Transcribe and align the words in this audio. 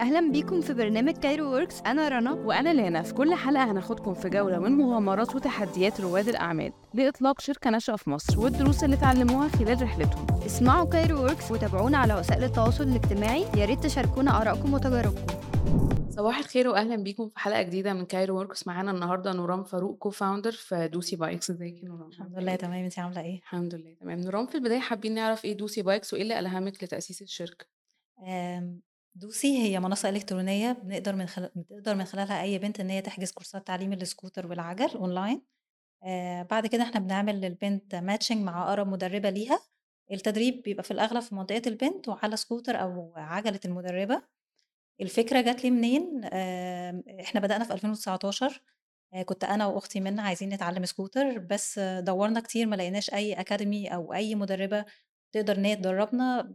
أهلا 0.00 0.32
بيكم 0.32 0.60
في 0.60 0.74
برنامج 0.74 1.16
Cairo 1.16 1.50
Works 1.50 1.80
أنا 1.80 2.08
رنا. 2.08 2.32
وأنا 2.32 2.74
لانا 2.74 3.02
في 3.02 3.14
كل 3.14 3.34
حلقة 3.34 3.70
هناخدكم 3.70 4.14
في 4.14 4.28
جولة 4.28 4.58
من 4.58 4.72
مغامرات 4.72 5.34
وتحديات 5.34 6.00
رواد 6.00 6.28
الأعمال 6.28 6.72
لإطلاق 6.94 7.40
شركة 7.40 7.70
ناشئة 7.70 7.96
في 7.96 8.10
مصر 8.10 8.40
والدروس 8.40 8.84
اللي 8.84 8.96
اتعلموها 8.96 9.48
خلال 9.48 9.82
رحلتهم. 9.82 10.26
اسمعوا 10.46 10.88
Cairo 10.90 11.18
Works 11.18 11.50
وتابعونا 11.50 11.98
على 11.98 12.14
وسائل 12.14 12.44
التواصل 12.44 12.84
الاجتماعي. 12.84 13.42
يا 13.56 13.64
ريت 13.64 13.82
تشاركونا 13.84 14.42
آرائكم 14.42 14.74
وتجاربكم. 14.74 15.26
صباح 16.10 16.38
الخير 16.38 16.68
وأهلا 16.68 16.96
بيكم 16.96 17.28
في 17.28 17.38
حلقة 17.38 17.62
جديدة 17.62 17.92
من 17.94 18.04
Cairo 18.04 18.38
Works 18.38 18.66
معانا 18.66 18.90
النهاردة 18.90 19.32
نوران 19.32 19.64
فاروق 19.64 19.98
co-founder 19.98 20.52
في 20.52 20.88
Dosy 20.88 21.16
Bikes 21.16 21.50
ازيك 21.50 21.82
يا 21.82 21.88
نوران 21.88 22.08
الحمد 22.08 22.38
لله 22.38 22.54
تمام. 22.56 22.84
انت 22.84 22.98
عاملة 22.98 23.20
إيه؟ 23.20 23.38
الحمد 23.38 23.74
لله 23.74 23.94
تمام. 24.00 24.18
نوران 24.20 24.46
في 24.46 24.54
البداية 24.54 24.78
حابين 24.80 25.14
نعرف 25.14 25.44
إيه 25.44 25.56
Dosy 25.56 25.82
Bikes 25.82 26.12
وإيه 26.12 26.22
اللي 26.22 26.38
ألهمك 26.38 26.84
لتأسيس 26.84 27.22
الشركة؟ 27.22 27.66
آم، 28.28 28.80
Dosy 29.14 29.58
هي 29.62 29.80
منصة 29.80 30.08
إلكترونية 30.08 30.72
بنقدر 30.72 31.16
من 31.16 31.26
خلال 31.26 31.50
بتقدر 31.56 31.94
من 31.94 32.04
خلالها 32.04 32.42
أي 32.42 32.58
بنت 32.58 32.80
إن 32.80 32.90
هي 32.90 33.00
تحجز 33.02 33.32
كورسات 33.32 33.66
تعليم 33.66 33.92
السكوتر 33.92 34.46
والعجل 34.46 34.90
أونلاين. 34.96 35.42
آه 36.04 36.42
بعد 36.42 36.66
كده 36.66 36.82
إحنا 36.82 37.00
بنعمل 37.00 37.40
للبنت 37.40 37.94
matching 37.94 38.44
مع 38.44 38.64
أقرب 38.64 38.88
مدربة 38.88 39.30
ليها. 39.30 39.60
التدريب 40.12 40.62
بيبقى 40.62 40.82
في 40.84 40.90
الأغلب 40.90 41.20
في 41.22 41.34
منطقة 41.34 41.62
البنت 41.66 42.08
وعلى 42.08 42.36
سكوتر 42.36 42.82
أو 42.82 43.12
عجلة 43.16 43.60
المدربة. 43.64 44.22
الفكرة 45.00 45.40
جات 45.40 45.64
لي 45.64 45.70
منين؟ 45.70 46.24
آم، 46.24 47.04
إحنا 47.20 47.40
بدأنا 47.40 47.64
في 47.64 47.72
2019 47.74 48.62
آه، 49.14 49.22
كنت 49.22 49.44
أنا 49.44 49.66
وأختي 49.66 50.00
منى 50.00 50.20
عايزين 50.20 50.48
نتعلم 50.50 50.84
سكوتر 50.86 51.38
بس 51.38 51.78
آه، 51.78 52.00
دورنا 52.00 52.40
كتير 52.40 52.66
ما 52.66 52.76
لقيناش 52.76 53.14
أي 53.14 53.34
academy 53.34 53.94
أو 53.94 54.14
أي 54.14 54.34
مدربة 54.34 54.84
تقدر 55.32 55.56
إن 55.58 55.64
هي 55.64 55.76
تدربنا. 55.76 56.54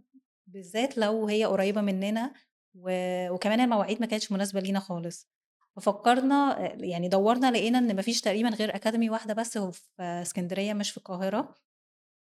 بالذات 0.54 0.98
لو 0.98 1.28
هي 1.28 1.46
قريبة 1.46 1.82
مننا 1.82 2.34
و... 2.76 2.90
وكمان 3.30 3.60
المواعيد 3.60 4.00
ما 4.02 4.06
كانتش 4.06 4.32
مناسبة 4.32 4.60
لينا 4.60 4.80
خالص. 4.80 5.28
ففكرنا 5.76 6.66
آه، 6.66 6.78
يعني 6.86 7.08
دورنا 7.10 7.52
لقينا 7.52 7.78
إن 7.78 7.96
مفيش 7.96 8.22
تقريبا 8.22 8.50
غير 8.50 8.76
academy 8.76 9.10
واحدة 9.10 9.34
بس 9.34 9.58
في 9.58 9.82
اسكندرية 10.02 10.74
مش 10.74 10.92
في 10.92 10.98
القاهرة. 10.98 11.56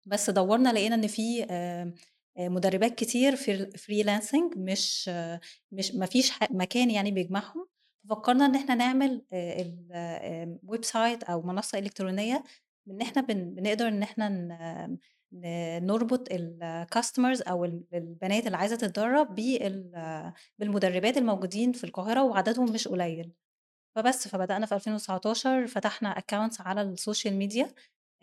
بس 0.06 0.30
دورنا 0.30 0.72
لقينا 0.72 0.94
إن 0.94 1.06
في 1.06 1.46
آه، 1.50 1.92
آه، 2.36 2.48
مدربات 2.48 2.94
كتير 2.94 3.36
في 3.36 3.66
freelancing 3.78 4.54
مش 4.58 5.10
آه، 5.12 5.40
مش 5.72 5.94
ما 5.94 6.06
فيش 6.06 6.32
مكان 6.50 6.90
يعني 6.90 7.10
بيجمعهم. 7.10 7.68
ففكرنا 8.04 8.46
إن 8.46 8.54
إحنا 8.54 8.74
نعمل 8.74 9.24
website 10.66 11.22
أو 11.24 11.42
منصة 11.42 11.78
إلكترونية 11.78 12.44
إن 12.90 13.00
إحنا 13.00 13.22
بن- 13.22 13.54
بنقدر 13.54 13.88
إن 13.88 14.02
إحنا 14.02 14.28
نربط 15.32 16.28
ال 16.32 16.43
customers 16.43 17.42
أو 17.42 17.64
ال- 17.64 17.84
البنات 17.94 18.46
اللي 18.46 18.56
عايزة 18.56 18.76
تتدرب 18.76 19.34
بال- 19.34 20.32
بالمدربات 20.58 21.16
الموجودين 21.16 21.72
في 21.72 21.84
القاهرة 21.84 22.22
وعددهم 22.24 22.72
مش 22.72 22.88
قليل. 22.88 23.32
فبس 23.96 24.28
فبدأنا 24.28 24.66
في 24.66 24.74
2019 24.74 25.66
فتحنا 25.66 26.08
accounts 26.18 26.60
على 26.60 26.82
ال 26.82 26.90
social 26.90 27.34
media. 27.34 27.74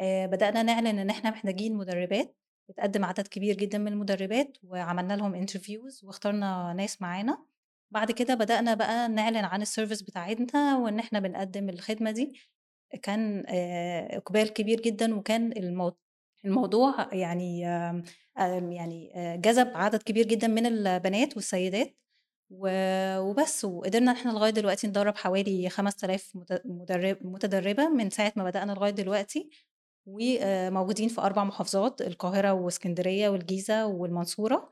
بدأنا 0.01 0.63
نعلن 0.63 0.99
إن 0.99 1.09
إحنا 1.09 1.29
محتاجين 1.29 1.75
مدربات. 1.75 2.35
اتقدم 2.69 3.05
عدد 3.05 3.27
كبير 3.27 3.55
جدا 3.57 3.77
من 3.77 3.87
المدربات 3.87 4.57
وعملنا 4.63 5.13
لهم 5.13 5.35
interviews 5.35 6.03
واخترنا 6.05 6.73
ناس 6.73 7.01
معانا. 7.01 7.45
بعد 7.91 8.11
كده 8.11 8.33
بدأنا 8.35 8.73
بقى 8.73 9.07
نعلن 9.09 9.37
عن 9.45 9.61
ال 9.61 9.66
service 9.66 10.01
بتاعتنا 10.01 10.77
وإن 10.77 10.99
إحنا 10.99 11.19
بنقدم 11.19 11.69
الخدمة 11.69 12.11
دي. 12.11 12.39
كان 13.01 13.43
إقبال 14.11 14.53
كبير 14.53 14.81
جدا 14.81 15.15
وكان 15.15 15.53
الموضوع 16.45 17.13
يعني 17.13 17.67
آم، 17.67 18.03
آم، 18.39 18.71
يعني 18.71 19.11
آه، 19.15 19.35
جذب 19.35 19.71
عدد 19.75 20.03
كبير 20.03 20.27
جدا 20.27 20.47
من 20.47 20.65
البنات 20.65 21.35
والسيدات 21.35 21.97
وبس 22.49 23.65
وقدرنا 23.65 24.11
إحنا 24.11 24.31
لغاية 24.31 24.49
دلوقتي 24.51 24.87
ندرب 24.87 25.17
حوالي 25.17 25.69
5000 25.69 26.31
مت- 26.35 26.61
مدرب 26.65 27.17
متدربة 27.21 27.89
من 27.89 28.09
ساعة 28.09 28.33
ما 28.35 28.43
بدأنا 28.43 28.71
لغاية 28.71 28.91
دلوقتي 28.91 29.49
وموجودين 30.05 31.09
في 31.09 31.21
أربع 31.21 31.43
محافظات 31.43 32.01
القاهرة 32.01 32.53
واسكندرية 32.53 33.29
والجيزة 33.29 33.85
والمنصورة 33.87 34.69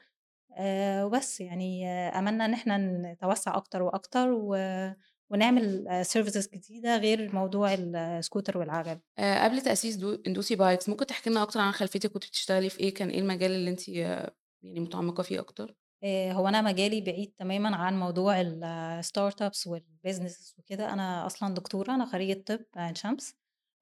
آه، 0.58 1.06
وبس 1.06 1.42
يعني 1.42 1.88
آه، 1.90 2.20
أملنا 2.20 2.46
إن 2.46 2.54
إحنا 2.54 2.78
نتوسع 2.78 3.58
أكتر 3.58 3.84
وأكتر 3.84 4.30
و- 4.32 4.94
ونعمل 5.30 5.86
services 6.06 6.50
جديدة 6.54 6.98
غير 6.98 7.36
موضوع 7.36 7.74
السكوتر 7.74 8.58
والعجل. 8.58 9.00
آه 9.18 9.44
قبل 9.44 9.62
تأسيس 9.62 9.96
دو... 9.96 10.16
Dosy 10.16 10.56
Bikes 10.56 10.90
ممكن 10.90 11.06
تحكي 11.06 11.30
لنا 11.30 11.44
أكتر 11.44 11.60
عن 11.60 11.72
خلفيتك 11.72 12.12
كنت 12.12 12.26
بتشتغلي 12.26 12.70
في 12.70 12.80
إيه؟ 12.80 12.94
كان 12.94 13.10
إيه 13.10 13.20
المجال 13.20 13.52
اللي 13.52 13.70
أنت 13.70 13.90
آه، 13.90 14.36
يعني 14.64 14.80
متعمقة 14.80 15.24
فيه 15.24 15.40
أكتر؟ 15.40 15.76
آه، 16.04 16.32
هو 16.32 16.48
أنا 16.48 16.62
مجالي 16.62 17.02
بعيد 17.02 17.34
تماما 17.38 17.76
عن 17.76 18.00
موضوع 18.00 18.42
ال 18.42 18.53
startups 18.53 19.42
وال 19.42 19.68
business 19.68 20.56
وكده. 20.58 20.94
أنا 20.94 21.26
أصلا 21.26 21.54
دكتورة 21.54 21.96
أنا 21.96 22.06
خريجة 22.06 22.44
طب 22.46 22.60
عين 22.76 22.96
شمس. 22.96 23.36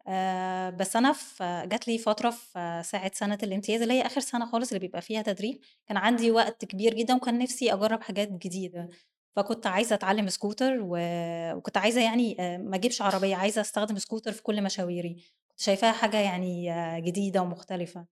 آه، 0.08 0.69
بس 0.69 0.96
أنا 0.96 1.13
في 1.13 1.63
جات 1.72 1.88
لي 1.88 1.97
فترة 1.97 2.29
في 2.29 2.81
ساعة 2.85 3.12
سنة 3.13 3.38
الامتياز 3.44 3.81
اللي 3.81 3.94
هي 3.94 4.06
آخر 4.06 4.22
سنة 4.22 4.52
خالص 4.52 4.68
اللي 4.69 4.79
بيبقى 4.79 5.02
فيها 5.02 5.22
تدريب. 5.22 5.59
كان 5.88 5.97
عندي 5.97 6.31
وقت 6.31 6.66
كبير 6.66 6.94
جدا 6.94 7.16
وكان 7.16 7.40
نفسي 7.40 7.73
أجرب 7.73 8.02
حاجات 8.02 8.29
جديدة. 8.31 8.90
فكنت 9.36 9.68
عايزة 9.68 9.96
أتعلم 9.96 10.30
سكوتر 10.30 10.80
و- 10.81 11.53
وكنت 11.56 11.78
عايزة 11.78 12.02
يعني 12.02 12.38
آه، 12.40 12.58
ما 12.58 12.75
أجيبش 12.75 13.02
عربية 13.02 13.36
عايزة 13.36 13.62
أستخدم 13.62 13.97
سكوتر 13.97 14.31
في 14.31 14.44
كل 14.44 14.64
مشاويري. 14.64 15.14
كنت 15.50 15.59
شايفاها 15.59 15.92
حاجة 15.92 16.18
يعني 16.18 16.74
آه، 16.74 17.00
جديدة 17.00 17.41
ومختلفة. 17.41 18.06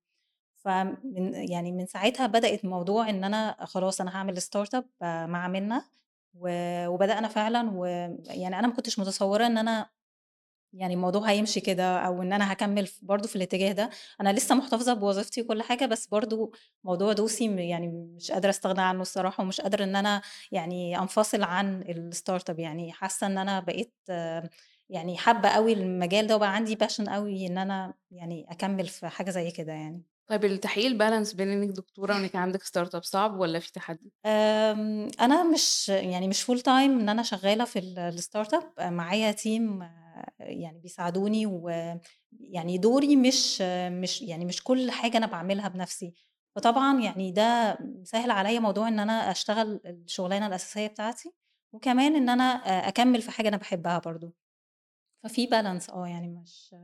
فمن 0.57 1.33
يعني 1.49 1.71
من 1.71 1.85
ساعتها 1.85 2.27
بدأت 2.27 2.65
موضوع 2.65 3.09
إن 3.09 3.23
أنا 3.23 3.55
خلاص 3.65 4.01
أنا 4.01 4.15
هاعمل 4.15 4.41
startup 4.41 4.85
مع 5.29 5.47
منة 5.47 5.85
و- 6.33 6.87
وبدأنا 6.87 7.27
فعلا 7.27 7.71
ويعني 7.71 8.59
أنا 8.59 8.67
ما 8.67 8.73
كنتش 8.73 8.99
متصورة 8.99 9.45
إن 9.45 9.57
أنا 9.57 9.89
يعني 10.73 10.93
الموضوع 10.93 11.29
هيمشي 11.29 11.59
كده 11.59 11.99
أو 11.99 12.21
إن 12.21 12.33
أنا 12.33 12.53
هكمل 12.53 12.89
برضه 13.01 13.27
في 13.27 13.35
الاتجاه 13.35 13.71
ده. 13.71 13.89
أنا 14.21 14.33
لسه 14.33 14.55
محتفظة 14.55 14.93
بوظيفتي 14.93 15.41
وكل 15.41 15.61
حاجة 15.63 15.85
بس 15.85 16.07
برضه 16.07 16.51
موضوع 16.83 17.13
Dosy 17.13 17.55
يعني 17.69 17.87
مش 17.87 18.31
قادرة 18.31 18.49
أستغنى 18.49 18.81
عنه 18.81 19.01
الصراحة 19.01 19.43
ومش 19.43 19.61
قادرة 19.61 19.83
إن 19.83 19.95
أنا 19.95 20.21
يعني 20.51 20.99
أنفصل 20.99 21.43
عن 21.43 21.81
ال 21.81 22.49
startup 22.49 22.59
يعني 22.59 22.91
حاسة 22.93 23.27
إن 23.27 23.37
أنا 23.37 23.59
بقيت 23.59 23.93
يعني 24.89 25.17
حابة 25.17 25.49
قوي 25.49 25.73
المجال 25.73 26.27
ده 26.27 26.35
وبقى 26.35 26.55
عندي 26.55 26.75
passion 26.75 27.09
قوي 27.09 27.47
إن 27.47 27.57
أنا 27.57 27.93
يعني 28.11 28.45
أكمل 28.51 28.87
في 28.87 29.07
حاجة 29.07 29.29
زي 29.31 29.51
كده 29.51 29.73
يعني. 29.73 30.03
طيب 30.29 30.45
تحقيق 30.45 30.85
ال 30.85 30.91
balance 30.91 31.33
بين 31.33 31.49
إنك 31.49 31.69
دكتورة 31.69 32.13
وإنك 32.15 32.35
عندك 32.35 32.63
startup 32.63 33.03
صعب 33.03 33.39
ولا 33.39 33.59
في 33.59 33.71
تحدي؟ 33.71 34.11
آمم، 34.25 35.07
أنا 35.21 35.43
مش 35.43 35.89
يعني 35.89 36.27
مش 36.27 36.43
full 36.51 36.59
time 36.61 36.67
إن 36.69 37.09
أنا 37.09 37.23
شغّالة 37.23 37.65
في 37.65 37.79
ال 37.79 38.17
ال 38.19 38.27
startup 38.27 38.81
معايا 38.81 39.31
team 39.31 39.83
يعني 40.39 40.79
بيساعدوني 40.79 41.45
ويعني 41.45 42.77
دوري 42.77 43.15
مش 43.15 43.61
مش 43.91 44.21
يعني 44.21 44.45
مش 44.45 44.63
كل 44.63 44.91
حاجة 44.91 45.17
أنا 45.17 45.25
باعملها 45.25 45.67
بنَفْسي، 45.67 46.13
فطبعًا 46.55 46.99
يعني 47.01 47.31
ده 47.31 47.77
مسهِّل 47.81 48.31
عليّا 48.31 48.59
موضوع 48.59 48.87
إن 48.87 48.99
أنا 48.99 49.31
أشتغل 49.31 49.81
الشغلانة 49.85 50.47
الأساسية 50.47 50.87
بتاعتي، 50.87 51.33
وكمان 51.73 52.15
إن 52.15 52.29
أنا 52.29 52.43
أ 52.43 52.87
أكمّل 52.87 53.21
في 53.21 53.31
حاجة 53.31 53.47
أنا 53.47 53.57
باحبها 53.57 53.99
برضه، 53.99 54.33
ففي 55.23 55.47
balance 55.47 55.89
آه، 55.93 56.07
يعني 56.07 56.27
مش 56.29 56.75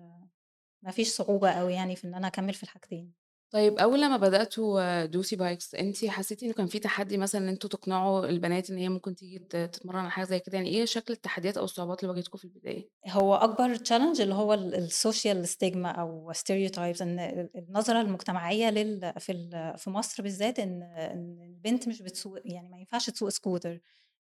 ما 0.84 0.92
فيش 0.92 1.10
صعوبة 1.10 1.52
أوي 1.52 1.74
يعني 1.74 1.96
في 1.96 2.08
إن 2.08 2.16
أنا 2.16 2.28
أكمّل 2.28 2.54
في 2.54 2.64
الحاجتين. 2.64 3.25
طيب 3.52 3.78
أول 3.80 4.02
لما 4.02 4.18
بدأتوا 4.18 5.06
دوسي 5.06 5.36
بايكس 5.36 5.76
انت 5.76 6.06
حسيتي 6.06 6.46
إنه 6.46 6.54
كان 6.54 6.68
في 6.68 6.80
تحدي 6.80 7.18
مثلا 7.18 7.42
إن 7.42 7.48
أنتوا 7.50 7.70
تقنعوا 7.70 8.26
البنات 8.26 8.70
إن 8.70 8.78
هي 8.78 8.90
ممكن 8.90 9.16
تيجي 9.16 9.40
تتمرن 9.40 10.00
على 10.00 10.12
حاجة 10.12 10.26
زي 10.26 10.40
كده 10.40 10.58
يعني 10.58 10.70
إيه 10.70 10.86
شكل 10.86 11.14
التحديات 11.14 11.58
أو 11.58 11.64
الصعوبات 11.64 12.04
اللي 12.04 12.12
واجهتكم 12.14 12.38
في 12.38 12.46
البداية؟ 12.46 12.90
هو 13.08 13.36
أكبر 13.36 13.76
challenge 13.78 14.22
اللي 14.22 14.34
هو 14.34 14.54
ال 14.54 14.90
الsocial 14.90 15.48
stigma 15.50 16.00
أو 16.00 16.34
stereotypes 16.34 17.02
إن 17.02 17.20
ال 17.20 17.50
النظرة 17.56 18.02
المجتمعية 18.02 18.70
لل 18.70 19.14
في 19.20 19.50
في 19.78 19.90
مصر 19.90 20.24
بالذات 20.24 20.60
إن 20.60 20.82
إن 20.84 21.42
البنت 21.42 21.88
مش 21.88 22.02
بتسوق 22.02 22.40
يعني 22.46 22.70
ما 22.70 22.78
ينفعش 22.78 23.10
تسوق 23.10 23.30
scooter 23.30 23.78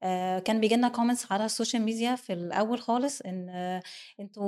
آآ 0.02 0.38
كان 0.38 0.60
بييجي 0.60 0.76
لنا 0.76 0.92
comments 0.92 1.32
على 1.32 1.44
ال 1.44 1.50
social 1.50 1.82
media 1.82 2.14
في 2.16 2.32
الأول 2.32 2.80
خالص 2.80 3.20
إن 3.20 3.48
أنتم 4.20 4.42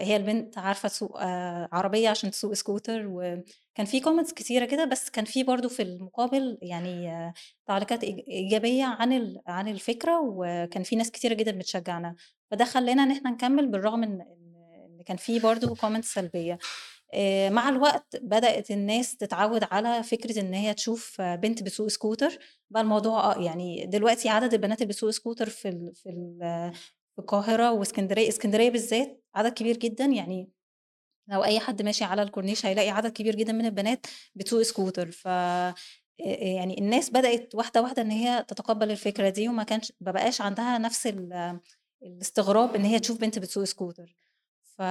هي 0.00 0.16
البنت 0.16 0.58
عارفة 0.58 0.88
تسوق 0.88 1.20
آآ 1.20 1.68
عربية 1.72 2.08
عشان 2.08 2.30
تسوق 2.30 2.54
scooter 2.54 2.90
وكان 2.90 3.86
في 3.86 4.00
comments 4.02 4.34
كتيرة 4.34 4.64
كده، 4.64 4.84
بس 4.84 5.10
كان 5.10 5.24
في 5.24 5.42
برضه 5.44 5.68
في 5.68 5.82
المقابل 5.82 6.58
يعني 6.62 7.10
آه، 7.12 7.32
تعليقات 7.66 8.04
إيج 8.04 8.20
إيجابية 8.28 8.84
عن 8.84 9.36
عن 9.46 9.68
الفكرة، 9.68 10.20
وكان 10.24 10.82
في 10.82 10.96
ناس 10.96 11.10
كتيرة 11.10 11.34
جدًا 11.34 11.52
بتشجعنا. 11.58 12.14
فده 12.50 12.64
خلّانا 12.64 13.02
إن 13.02 13.10
إحنا 13.10 13.30
نكمّل 13.30 13.66
بالرغم 13.68 14.02
إن 14.04 14.24
كان 15.06 15.16
في 15.16 15.38
برضه 15.40 15.74
comments 15.76 16.00
سلبية. 16.04 16.58
آآ 17.14 17.50
مع 17.50 17.68
الوقت 17.68 18.16
بدأت 18.22 18.70
الناس 18.70 19.16
تتعوّد 19.16 19.64
على 19.72 20.02
فكرة 20.02 20.40
إن 20.40 20.54
هي 20.54 20.74
تشوف 20.74 21.20
آه، 21.20 21.34
بنت 21.36 21.62
بتسوق 21.62 21.88
scooter، 21.90 22.38
بقى 22.70 22.82
الموضوع 22.82 23.34
آه، 23.36 23.40
يعني 23.42 23.86
دلوقتي 23.86 24.28
عدد 24.28 24.54
البنات 24.54 24.78
اللي 24.82 24.88
بتسوق 24.92 25.10
scooter 25.12 25.48
في 25.50 25.68
ال 25.68 25.94
في 25.94 26.08
ال 26.10 26.38
في 27.16 27.18
القاهرة 27.22 27.72
وإسكندرية، 27.72 28.28
إسكندرية 28.28 28.70
بالذات 28.70 29.24
عدد 29.34 29.52
كبير 29.52 29.76
جدًا، 29.76 30.04
يعني 30.06 30.50
لو 31.28 31.44
أي 31.44 31.60
حد 31.60 31.82
ماشي 31.82 32.04
على 32.04 32.22
الكورنيش 32.22 32.66
هيلاقي 32.66 32.90
عدد 32.90 33.12
كبير 33.12 33.36
جدًا 33.36 33.52
من 33.52 33.66
البنات 33.66 34.06
بتسوق 34.34 34.62
scooter 34.62 35.10
ف 35.12 35.28
آآ 35.28 35.74
يعني 36.20 36.78
الناس 36.78 37.10
بدأت 37.10 37.54
واحدة، 37.54 37.82
واحدة 37.82 38.02
إن 38.02 38.10
هي 38.10 38.44
تتقبّل 38.48 38.90
الفكرة 38.90 39.28
دي 39.28 39.48
وما 39.48 39.62
كانش 39.64 39.92
ما 40.00 40.12
بقاش 40.12 40.40
عندها 40.40 40.78
نفس 40.78 41.06
ال 41.06 41.60
الاستغراب 42.02 42.74
إن 42.76 42.84
هي 42.84 42.98
تشوف 43.00 43.20
بنت 43.20 43.38
بتسوق 43.38 43.64
سكوتر. 43.64 44.16
ف 44.78 44.82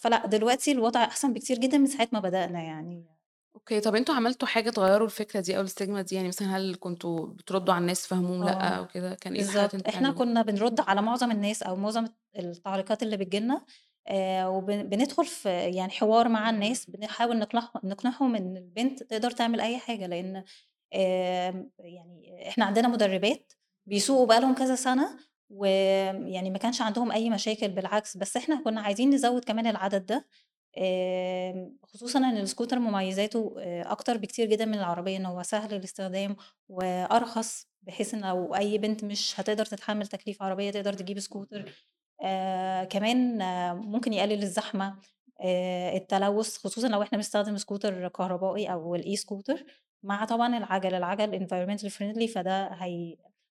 فلأ، 0.00 0.26
دلوقتي 0.26 0.72
الوضع 0.72 1.04
أحسن 1.04 1.32
بكتير 1.32 1.58
جدًا 1.58 1.78
من 1.78 1.86
ساعة 1.86 2.08
ما 2.12 2.20
بدأنا 2.20 2.62
يعني. 2.62 3.06
okay، 3.54 3.80
طَب 3.80 3.94
أنتم 3.96 4.14
عملتوا 4.14 4.48
حاجة 4.48 4.70
تغيّروا 4.70 5.06
الفكرة 5.06 5.40
دي 5.40 5.58
أو 5.58 5.66
ال 5.66 5.71
stigma 5.71 5.98
دي؟ 6.00 6.14
يعني 6.14 6.28
مثلًا 6.28 6.56
هل 6.56 6.76
كنتم 6.80 7.32
بتردّوا 7.32 7.74
على 7.74 7.82
الناس 7.82 8.02
تفهّموهم 8.02 8.44
لأ 8.44 8.68
آه، 8.68 8.78
أو 8.78 8.86
كده، 8.86 9.14
كان 9.14 9.34
إيه 9.34 9.42
الحاجات 9.42 9.70
اللي 9.74 9.78
بالضبط. 9.78 9.82
أنتم 9.82 9.88
إحنا 9.88 10.10
بتعملوها؟ 10.10 10.12
كُنّا 10.12 10.42
بنرُد 10.42 10.80
على 10.80 11.02
معظم 11.02 11.30
الناس 11.30 11.62
أو 11.62 11.76
معظم 11.76 12.06
التعليقات 12.38 13.02
اللي 13.02 13.16
بتيجي 13.16 13.40
لنا 13.40 13.66
آآ 14.08 14.46
وبن 14.46 14.82
بندخل 14.88 15.26
في 15.26 15.48
يعني 15.50 15.90
حوار 15.92 16.28
مع 16.28 16.50
الناس، 16.50 16.90
بنحاول 16.90 17.38
نقنعه 17.38 17.72
نقنعهم 17.84 18.34
إن 18.36 18.56
البنت 18.56 19.02
تقدر 19.02 19.30
تعمل 19.30 19.60
أي 19.60 19.78
حاجة، 19.78 20.06
لإن 20.06 20.44
آمم 20.94 21.70
يعني 21.78 22.48
إحنا 22.48 22.64
عندنا 22.64 22.88
مُدرّبات 22.88 23.52
بيسوقوا 23.86 24.26
بقى 24.26 24.40
لهم 24.40 24.54
كذا 24.54 24.74
سَنة، 24.76 25.18
ويعني 25.50 26.50
ما 26.50 26.58
كانش 26.58 26.82
عندهم 26.82 27.12
أي 27.12 27.30
مشاكل 27.30 27.68
بالعكس، 27.68 28.16
بس 28.16 28.36
إحنا 28.36 28.62
كُنّا 28.64 28.80
عايزين 28.80 29.10
نزوّد 29.10 29.44
كمان 29.44 29.66
العدد 29.66 30.06
ده، 30.06 30.26
آمم 30.78 31.78
خصوصًا 31.82 32.18
إن 32.18 32.36
السكوتر 32.36 32.78
مميزاته 32.78 33.54
آآ 33.58 33.92
أكتر 33.92 34.16
بكتير 34.16 34.46
جدًا 34.50 34.64
من 34.64 34.74
العربية، 34.78 35.16
إن 35.16 35.26
هو 35.26 35.42
سهل 35.42 35.74
الاستخدام 35.74 36.36
وأرخص، 36.68 37.68
بحيث 37.82 38.14
إن 38.14 38.20
لو 38.24 38.54
أي 38.54 38.78
بنت 38.78 39.04
مش 39.04 39.40
هتقدر 39.40 39.66
تتحمّل 39.66 40.06
تكليف 40.06 40.42
عربية 40.42 40.70
تقدر 40.70 40.92
تجيب 40.92 41.20
سكوتر. 41.20 41.72
آآ 42.24 42.84
كمان 42.84 43.42
آه، 43.42 43.74
ممكن 43.74 44.12
يقلل 44.12 44.42
الزحمة، 44.42 44.98
آآ 45.40 45.96
التلوث، 45.96 46.56
خصوصًا 46.58 46.88
لو 46.88 47.02
إحنا 47.02 47.18
بنستخدم 47.18 47.56
سكوتر 47.56 48.08
كهربائي 48.08 48.72
أو 48.72 48.94
ال 48.94 49.16
e-scooter، 49.16 49.64
مع 50.02 50.24
طبعًا 50.24 50.58
العَجَل، 50.58 50.94
العَجَل 50.94 51.46
environmental 51.48 51.90
friendly 51.92 52.34
فده 52.34 52.74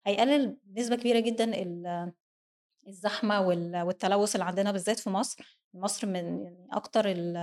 هيقلل 0.07 0.57
بنسبة 0.63 0.96
كبيرة 0.96 1.19
جدًا 1.19 1.44
ال 1.62 2.12
الزحمة 2.88 3.42
وال 3.42 3.81
والتلوث 3.81 4.36
اللي 4.36 4.46
عندنا 4.46 4.72
بالذات 4.72 5.00
في 5.00 5.10
مصر، 5.10 5.60
مصر 5.74 6.07
من 6.07 6.44
يعني 6.44 6.68
أكتر 6.74 7.06
ال 7.12 7.38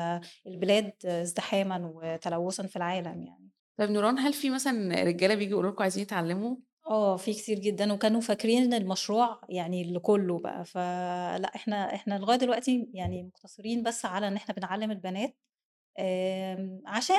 البلاد 0.46 0.92
ازدحامًا 1.06 1.92
وتلوثًا 1.94 2.66
في 2.66 2.76
العالم 2.76 3.22
يعني. 3.22 3.50
طيب 3.78 3.90
نوران، 3.90 4.18
هل 4.18 4.32
في 4.32 4.50
مثلًا 4.50 5.02
رجالة 5.04 5.34
بييجوا 5.34 5.52
يقولوا 5.52 5.70
لكم 5.70 5.82
عايزين 5.82 6.02
يتعلّموا؟ 6.02 6.56
آه، 6.86 7.16
في 7.16 7.34
كتير 7.34 7.58
جدًا، 7.58 7.92
وكانوا 7.92 8.20
فاكرين 8.20 8.74
المشروع 8.74 9.40
يعني 9.48 9.92
لكُلّه 9.92 10.38
بقى، 10.38 10.64
فلأ 10.64 11.54
إحنا 11.54 11.94
إحنا 11.94 12.18
لغاية 12.18 12.36
دلوقتي 12.38 12.90
يعني 12.94 13.22
مقتصرين 13.22 13.82
بس 13.82 14.04
على 14.04 14.28
إن 14.28 14.36
إحنا 14.36 14.54
بنعلّم 14.54 14.90
البنات، 14.90 15.36
آمم، 15.98 16.82
عشان 16.86 17.16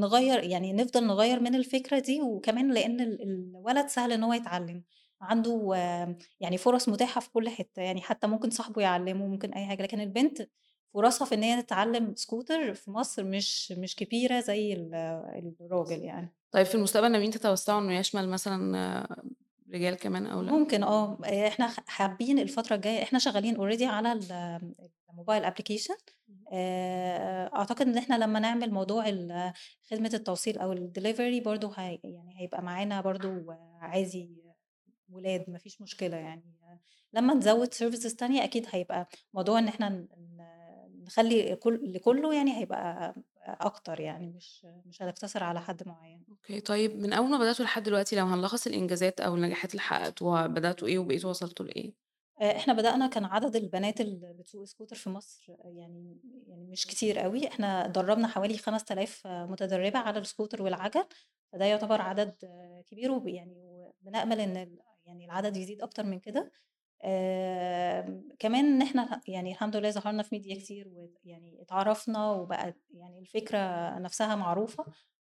نغيّر 0.00 0.44
يعني 0.44 0.72
نفضل 0.72 1.06
نغيّر 1.06 1.40
من 1.40 1.54
الفكرة 1.54 1.98
دي، 1.98 2.22
وكمان 2.22 2.72
لإن 2.74 3.00
ال 3.00 3.22
الولد 3.22 3.86
سهل 3.86 4.12
إن 4.12 4.22
هو 4.22 4.32
يتعلّم، 4.32 4.84
عنده 5.20 5.72
يعني 6.40 6.58
فرص 6.58 6.88
متاحة 6.88 7.20
في 7.20 7.30
كل 7.30 7.48
حتة، 7.48 7.82
يعني 7.82 8.00
حتى 8.02 8.26
ممكن 8.26 8.50
صاحبه 8.50 8.82
يعلّمه، 8.82 9.26
ممكن 9.26 9.52
أي 9.52 9.66
حاجة، 9.66 9.82
لكن 9.82 10.00
البنت 10.00 10.48
فرصها 10.94 11.24
في 11.26 11.34
إن 11.34 11.42
هي 11.42 11.62
تتعلّم 11.62 12.14
سكوتر 12.16 12.74
في 12.74 12.90
مصر 12.90 13.24
مش 13.24 13.72
مش 13.72 13.96
كبيرة 13.96 14.40
زي 14.40 14.72
ال 14.72 14.94
الراجل 15.60 16.02
يعني. 16.04 16.34
طيب 16.50 16.66
في 16.66 16.74
المستقبل 16.74 17.12
ناويين 17.12 17.30
تتوسّعوا 17.30 17.80
إنه 17.80 17.98
يشمل 17.98 18.28
مثلًا 18.28 19.06
رجال 19.74 19.94
كمان 19.94 20.26
أو 20.26 20.42
لأ؟ 20.42 20.52
ممكن 20.52 20.82
آه، 20.82 21.18
إحنا 21.48 21.66
حابين 21.86 22.38
الفترة 22.38 22.76
الجاية 22.76 23.02
إحنا 23.02 23.18
شغالين 23.18 23.56
already 23.56 23.82
على 23.82 24.12
ال 24.12 24.22
الmobile 25.10 25.44
application 25.52 26.15
أعتقد 27.56 27.86
إن 27.86 27.98
إحنا 27.98 28.24
لمّا 28.24 28.38
نعمل 28.40 28.70
موضوع 28.70 29.08
ال 29.08 29.52
خدمة 29.90 30.10
التوصيل 30.14 30.58
أو 30.58 30.74
الdelivery 30.74 31.42
برضه 31.44 31.72
هي 31.76 32.00
يعني 32.04 32.40
هيبقى 32.40 32.62
معانا 32.62 33.00
برضه 33.00 33.46
عادي 33.80 34.42
ولاد 35.10 35.50
ما 35.50 35.58
فيش 35.58 35.80
مشكلة 35.80 36.16
يعني، 36.16 36.44
لمّا 37.12 37.34
نزوّد 37.34 37.74
services 37.74 38.16
تانية 38.16 38.44
أكيد 38.44 38.66
هيبقى 38.70 39.08
موضوع 39.34 39.58
إن 39.58 39.68
إحنا 39.68 39.88
ن 39.88 40.08
ن 40.36 41.04
نخلّي 41.04 41.56
كل 41.56 41.92
لكُلّه 41.92 42.34
يعني 42.34 42.58
هيبقى 42.58 43.14
أكتر 43.46 44.00
يعني 44.00 44.28
مش 44.28 44.66
مش 44.86 45.02
هنقتصر 45.02 45.44
على 45.44 45.60
حد 45.60 45.88
معيّن. 45.88 46.22
أوكي، 46.30 46.60
طيب 46.60 46.96
من 46.96 47.12
أول 47.12 47.30
ما 47.30 47.38
بدأتوا 47.38 47.64
لحد 47.64 47.82
دلوقتي 47.82 48.16
لو 48.16 48.26
هنلخّص 48.26 48.66
الإنجازات 48.66 49.20
أو 49.20 49.34
النجاحات 49.34 49.70
اللي 49.70 49.82
حققتوها، 49.82 50.46
بدأتوا 50.46 50.88
إيه 50.88 50.98
وبقيتوا 50.98 51.30
وصلتوا 51.30 51.66
لإيه؟ 51.66 52.05
آآ 52.42 52.56
إحنا 52.56 52.72
بدأنا 52.74 53.06
كان 53.06 53.24
عدد 53.24 53.56
البنات 53.56 54.00
اللي 54.00 54.32
بتسوق 54.32 54.64
سكوتر 54.64 54.96
في 54.96 55.10
مصر 55.10 55.46
يعني 55.64 56.20
يعني 56.48 56.66
مش 56.66 56.86
كتير 56.86 57.24
أوي، 57.24 57.48
إحنا 57.48 57.86
درّبنا 57.86 58.28
حوالي 58.28 58.58
5000 58.58 59.26
متدربة 59.26 59.98
على 59.98 60.18
السكوتر 60.18 60.62
والعَجَل، 60.62 61.04
فده 61.52 61.64
يعتبر 61.64 62.00
عدد 62.02 62.34
آه، 62.44 62.82
كبير 62.86 63.10
وب 63.12 63.28
يعني 63.28 63.54
وبنأمل 64.02 64.40
ال 64.40 64.78
يعني 65.06 65.24
العدد 65.24 65.56
يزيد 65.56 65.82
أكتر 65.82 66.04
من 66.06 66.20
كده. 66.20 66.52
كمان 68.38 68.64
إن 68.66 68.82
إحنا 68.82 69.20
يعني 69.28 69.52
الحمد 69.52 69.76
لله 69.76 69.90
ظهرنا 69.90 70.22
في 70.22 70.34
ميديا 70.34 70.54
كتير 70.56 70.88
ويعني 70.88 71.62
اتعرفنا 71.62 72.30
وبقت 72.30 72.76
يعني 72.90 73.18
الفكرة 73.18 73.58
نفسها 73.98 74.36
معروفة، 74.36 74.84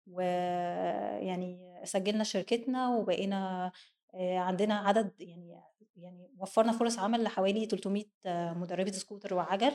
ويعني 0.07 1.81
سجّلنا 1.83 2.23
شركتنا 2.23 2.89
وبقينا 2.95 3.71
آآ 4.15 4.39
عندنا 4.39 4.75
عدد 4.79 5.11
يعني 5.21 5.61
يعني 6.03 6.29
وفّرنا 6.39 6.71
فرص 6.71 6.99
عمل 6.99 7.23
لحوالي 7.23 7.65
300 7.65 8.05
مدربة 8.53 8.91
سكوتر 8.91 9.33
وعَجَل 9.33 9.71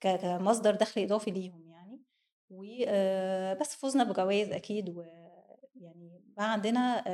كمصدر 0.00 0.74
دخل 0.74 1.00
إضافي 1.02 1.30
ليهم 1.30 1.68
يعني، 1.68 2.00
و 2.50 2.64
آآ 2.88 3.54
بس 3.54 3.76
فُزنا 3.76 4.04
بجوايز 4.04 4.52
أكيد 4.52 4.88
ويعني 4.90 6.22
بقى 6.36 6.52
عندنا 6.52 7.04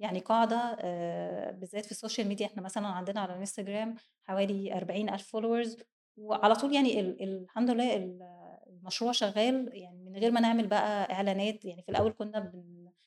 يعني 0.00 0.18
قاعدة 0.20 0.56
آآ 0.80 1.52
بالذات 1.52 1.84
في 1.86 1.90
السوشيال 1.92 2.28
ميديا. 2.28 2.46
إحنا 2.46 2.62
مثلًا 2.62 2.86
عندنا 2.86 3.20
على 3.20 3.32
الإنستجرام 3.34 3.94
حوالي 4.24 4.74
40.000 4.78 5.36
followers 5.36 5.82
وعلى 6.16 6.54
طول 6.56 6.74
يعني 6.74 7.00
ال 7.00 7.22
ال 7.22 7.42
الحمد 7.44 7.70
لله 7.70 7.96
ال 7.96 8.22
المشروع 8.68 9.12
شغال 9.12 9.70
يعني 9.74 10.00
من 10.04 10.16
غير 10.16 10.30
ما 10.32 10.40
نعمل 10.40 10.66
بقى 10.66 11.12
إعلانات، 11.12 11.64
يعني 11.64 11.82
في 11.82 11.88
الأول 11.88 12.12
كنا 12.12 12.40
بن 12.40 12.64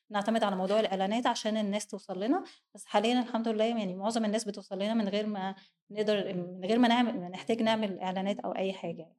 بنعتمد 0.09 0.43
على 0.43 0.55
موضوع 0.55 0.79
الإعلانات 0.79 1.27
عشان 1.27 1.57
الناس 1.57 1.87
توصل 1.87 2.19
لنا، 2.23 2.43
بس 2.75 2.85
حاليًا 2.85 3.19
الحمد 3.21 3.47
لله 3.47 3.63
يعني 3.65 3.95
معظم 3.95 4.25
الناس 4.25 4.43
بتوصل 4.45 4.75
لنا 4.79 4.93
من 4.93 5.07
غير 5.09 5.27
ما 5.27 5.55
نقدر 5.91 6.33
من 6.33 6.65
غير 6.65 6.79
ما 6.79 6.87
نعمل 6.87 7.19
نحتاج 7.31 7.61
نعمل 7.61 7.99
إعلانات 7.99 8.39
أو 8.39 8.51
أي 8.55 8.73
حاجة 8.73 9.01
يعني. 9.01 9.17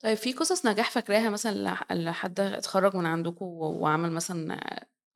طيب 0.00 0.14
في 0.16 0.32
قصص 0.32 0.66
نجاح 0.66 0.90
فاكراها 0.90 1.30
مثلًا 1.30 1.52
لح 1.52 1.92
لحد 1.92 2.40
اتخرّج 2.40 2.96
من 2.96 3.06
عندكم 3.06 3.44
وعمل 3.46 4.12
مثلًا 4.12 4.60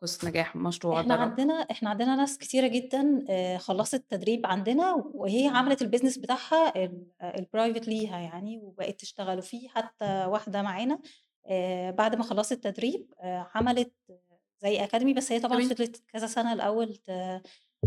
قصة 0.03 0.29
نجاح، 0.29 0.57
مشروع 0.57 1.01
إحنا 1.01 1.15
ضرب؟ 1.15 1.31
عندنا 1.31 1.55
إحنا 1.55 1.91
عندنا 1.91 2.17
ناس 2.17 2.39
كتيرة 2.39 2.67
جدًا 2.67 3.25
آآ 3.31 3.59
خلّصت 3.59 3.97
تدريب 4.11 4.47
عندنا 4.47 4.95
وهي 5.15 5.47
عملت 5.49 5.83
الbusiness 5.85 6.21
بتاعها 6.21 6.85
ال 6.85 7.07
الprivate 7.23 7.89
ليها 7.89 8.19
يعني 8.21 8.59
وبقت 8.59 9.01
تشتغل، 9.01 9.39
وفي 9.39 9.69
حتى 9.69 10.05
واحدة 10.27 10.63
معانا 10.63 10.99
آآ 11.47 11.91
بعد 11.91 12.15
ما 12.17 12.23
خلّصت 12.25 12.53
تدريب 12.55 13.15
آآ 13.21 13.47
عملت 13.55 13.93
زي 14.59 14.87
academy 14.87 15.17
بس 15.17 15.33
هي 15.33 15.41
طب 15.49 15.49
طبعًا 15.49 15.61
فضلت 15.61 16.05
كذا 16.09 16.27
سنة 16.27 16.53
الأول 16.53 16.97
ت 16.97 17.09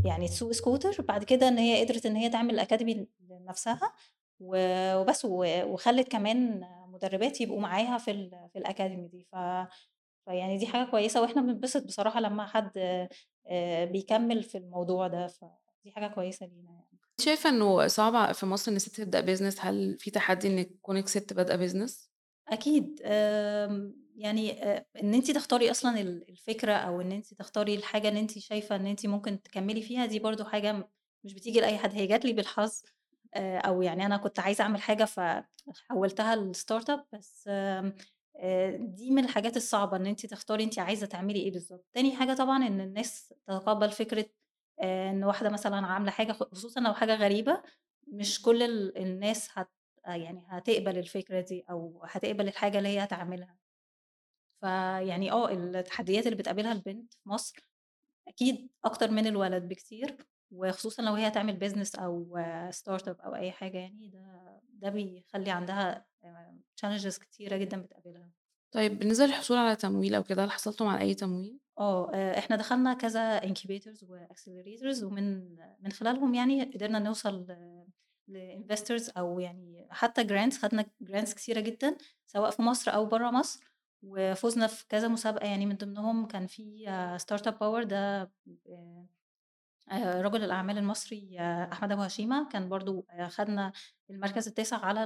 يعني 0.06 0.28
تسوق 0.28 0.54
scooter 0.54 1.02
بعد 1.02 1.24
كده 1.24 1.48
إن 1.48 1.58
هي 1.58 1.86
قدرت 1.86 2.06
إن 2.06 2.16
هي 2.16 2.30
تعمل 2.30 2.62
academy 2.62 3.06
لنفسها 3.30 3.94
وبس 4.40 5.26
وخلّت 5.26 6.08
كمان 6.12 6.62
مدربات 6.90 7.42
يبقوا 7.42 7.60
معاها 7.62 7.98
في 7.98 8.12
ال 8.12 8.50
في 8.54 8.60
الacademy 8.60 9.12
دي 9.12 9.28
ف 9.32 9.36
فيعني 10.26 10.58
دي 10.58 10.68
حاجة 10.68 10.92
كويسة 10.92 11.22
وإحنا 11.22 11.42
بنتبسط 11.42 11.86
بصراحة 11.88 12.20
لمّا 12.20 12.46
حد 12.48 12.78
آآ 13.48 13.86
بيكمّل 13.86 14.44
في 14.44 14.58
الموضوع 14.58 15.08
ده، 15.08 15.28
فدي 15.28 15.92
حاجة 15.96 16.08
كويسة 16.08 16.46
لينا 16.46 16.72
يعني. 16.72 17.00
شايفة 17.22 17.50
إنه 17.50 17.88
صعب 17.88 18.32
في 18.32 18.46
مصر 18.46 18.72
إن 18.72 18.76
الست 18.76 19.02
تبدأ 19.02 19.22
business 19.36 19.56
هل 19.60 19.98
في 20.00 20.12
تحدي 20.12 20.48
إنِّك 20.48 20.72
كونِك 20.82 21.08
ست 21.08 21.34
business؟ 21.34 22.08
أكيد 22.48 23.02
آمم 23.06 23.96
يعني 24.18 24.64
آآ 24.64 24.86
إن 25.04 25.14
أنتِ 25.14 25.32
تختاري 25.32 25.72
أصلًا 25.72 26.02
ال 26.02 26.30
الفكرة 26.30 26.74
أو 26.74 27.02
إن 27.02 27.12
أنتِ 27.12 27.34
تختاري 27.34 27.76
الحاجة 27.76 28.10
اللي 28.10 28.20
أنتِ 28.20 28.40
شايفة 28.40 28.76
إن 28.76 28.88
أنتِ 28.88 29.06
ممكن 29.08 29.42
تكمّلي 29.44 29.82
فيها، 29.82 30.06
دي 30.06 30.20
برضه 30.20 30.46
حاجة 30.46 30.74
م 30.74 30.84
مش 31.26 31.34
بتيجي 31.34 31.60
لأي 31.62 31.78
حد، 31.78 31.94
هي 31.96 32.08
جات 32.08 32.26
لي 32.26 32.34
بالحظ 32.34 32.82
آآ 33.36 33.60
أو 33.60 33.82
يعني 33.82 34.06
أنا 34.06 34.18
كنت 34.18 34.40
عايزة 34.40 34.64
أعمل 34.64 34.82
حاجة 34.82 35.06
فحوّلتها 35.06 36.36
لstartup 36.54 37.02
بس 37.14 37.46
آمم 37.48 37.96
آآ 38.38 38.78
دي 38.78 39.12
من 39.12 39.24
الحاجات 39.26 39.58
الصعبة 39.58 39.98
إن 39.98 40.06
أنتِ 40.08 40.26
تختاري 40.26 40.64
أنتِ 40.64 40.80
عايزة 40.80 41.06
تعملي 41.08 41.40
إيه 41.40 41.52
بالضبط. 41.52 41.88
تاني 41.94 42.16
حاجة 42.16 42.34
طبعًا 42.34 42.68
إن 42.68 42.82
الناس 42.82 43.34
تتقبّل 43.48 43.92
فكرة 43.92 44.26
آآ 44.82 45.10
إن 45.12 45.24
واحدة 45.24 45.50
مثلًا 45.50 45.88
عاملة 45.88 46.12
حاجة 46.12 46.32
خ 46.34 46.44
خصوصًا 46.44 46.80
لو 46.82 46.94
حاجة 46.94 47.16
غريبة، 47.16 47.64
مش 48.08 48.42
كل 48.42 48.64
ال 48.64 48.98
الناس 48.98 49.50
هت 49.54 49.70
يعني 50.08 50.44
هتقبل 50.50 50.98
الفكرة 50.98 51.42
دي 51.42 51.66
أو 51.70 52.04
هتقبل 52.06 52.48
الحاجة 52.48 52.78
اللي 52.78 52.90
هي 52.90 53.04
هتعملها. 53.04 53.58
فيعني 54.62 55.32
آه، 55.32 55.52
التحديات 55.52 56.26
اللي 56.28 56.38
بتقابلها 56.38 56.72
البنت 56.72 57.14
في 57.14 57.30
مصر 57.30 57.70
أكيد 58.28 58.70
أكتر 58.86 59.12
من 59.12 59.28
الولد 59.28 59.64
بكتير، 59.70 60.18
وخصوصًا 60.52 61.04
لو 61.04 61.14
هي 61.14 61.28
هتعمل 61.28 61.60
business 61.60 62.00
أو 62.00 62.38
startup 62.72 63.26
أو 63.26 63.36
أي 63.36 63.52
حاجة 63.52 63.78
يعني، 63.78 64.10
ده 64.10 64.62
ده 64.74 64.90
بيخلّي 64.90 65.52
عندها 65.52 66.06
آآ 66.24 66.60
challenges 66.82 67.20
كتيرة 67.20 67.58
جدًا 67.58 67.82
بتقابلها. 67.82 68.32
طيب 68.72 69.00
بالنسبة 69.00 69.26
للحصول 69.26 69.58
على 69.58 69.76
تمويل 69.76 70.16
أو 70.16 70.24
كده، 70.24 70.44
هل 70.46 70.52
حصلتم 70.52 70.88
على 70.88 71.02
أي 71.02 71.14
تمويل؟ 71.16 71.60
آه، 71.80 72.12
آآ 72.14 72.38
إحنا 72.40 72.56
دخلنا 72.56 72.94
كذا 72.94 73.40
incubators 73.42 74.04
وaccelerators 74.04 75.04
ومن 75.04 75.56
من 75.80 75.92
خلالهم 75.92 76.34
يعني 76.34 76.64
قدرنا 76.64 77.00
نوصل 77.00 77.46
لinvestors 78.32 79.18
أو 79.18 79.40
يعني 79.40 79.88
حتى 79.92 80.24
grants 80.28 80.60
خدنا 80.62 80.86
grants 81.04 81.34
كتيرة 81.36 81.60
جدًا، 81.60 81.98
سواء 82.28 82.52
في 82.52 82.62
مصر 82.62 82.94
أو 82.94 83.06
برّه 83.06 83.32
مصر، 83.32 83.60
وفُزنا 84.04 84.68
في 84.68 84.88
كذا 84.90 85.08
مسابقة 85.08 85.46
يعني 85.48 85.66
من 85.66 85.76
ضمنهم 85.78 86.26
كان 86.28 86.48
في 86.48 86.86
startup 87.28 87.54
power 87.54 87.84
ده 87.86 88.22
آآ 88.70 89.08
آآ 89.92 90.22
رجل 90.22 90.44
الأعمال 90.44 90.78
المصري 90.78 91.38
أحمد 91.74 91.92
أبو 91.92 92.02
هشيمة، 92.02 92.50
كان 92.50 92.70
برضه 92.70 93.06
آآ 93.12 93.28
خدنا 93.30 93.72
المركز 94.10 94.48
التاسع 94.48 94.78
على 94.86 95.06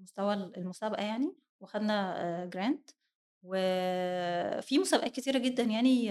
مستوى 0.00 0.34
ال 0.34 0.58
المسابقة 0.58 1.02
يعني، 1.04 1.36
وخدنا 1.60 2.50
grant. 2.56 2.94
وفي 3.42 4.78
مسابقات 4.78 5.12
كتيرة 5.12 5.38
جدًا 5.38 5.62
يعني 5.62 6.04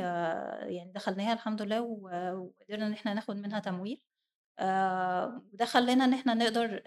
يعني 0.75 0.91
دخلناها 0.95 1.33
الحمد 1.33 1.61
لله 1.61 1.81
وقدرنا 1.81 2.87
إن 2.87 2.93
إحنا 2.93 3.13
ناخد 3.13 3.37
منها 3.37 3.59
تمويل، 3.59 4.01
آآ 4.59 5.41
وده 5.53 5.65
خلّانا 5.65 6.05
إن 6.05 6.13
إحنا 6.13 6.33
نقدر 6.33 6.81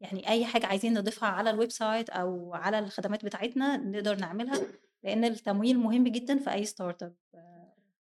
يعني 0.00 0.28
أي 0.28 0.44
حاجة 0.46 0.66
عايزين 0.66 0.94
نضيفها 0.98 1.28
على 1.28 1.52
الwebsite 1.52 2.16
أو 2.16 2.54
على 2.54 2.78
الخدمات 2.78 3.24
بتاعتنا 3.24 3.76
نقدر 3.76 4.16
نعملها، 4.16 4.60
لإن 5.04 5.24
التمويل 5.24 5.78
مهم 5.78 6.04
جدًا 6.08 6.38
في 6.38 6.52
أي 6.52 6.66
startup. 6.66 7.36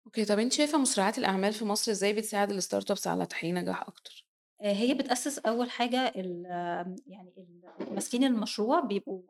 أوكي، 0.07 0.25
طب 0.25 0.39
أنتِ 0.39 0.53
شايفة 0.53 0.79
مسرعات 0.79 1.19
الأعمال 1.19 1.53
في 1.53 1.65
مصر 1.65 1.93
إزاي 1.93 2.13
بتساعد 2.13 2.61
الstartups 2.61 3.07
على 3.07 3.27
تحقيق 3.27 3.55
نجاح 3.55 3.83
أكتر؟ 3.83 4.26
هي 4.61 4.95
بتأسس 4.95 5.39
أول 5.39 5.71
حاجة 5.71 6.13
ال 6.17 6.45
يعني 7.07 7.33
ال 7.39 7.61
ماسكين 7.95 8.25
المشروع 8.25 8.81
بيبقوا 8.81 9.23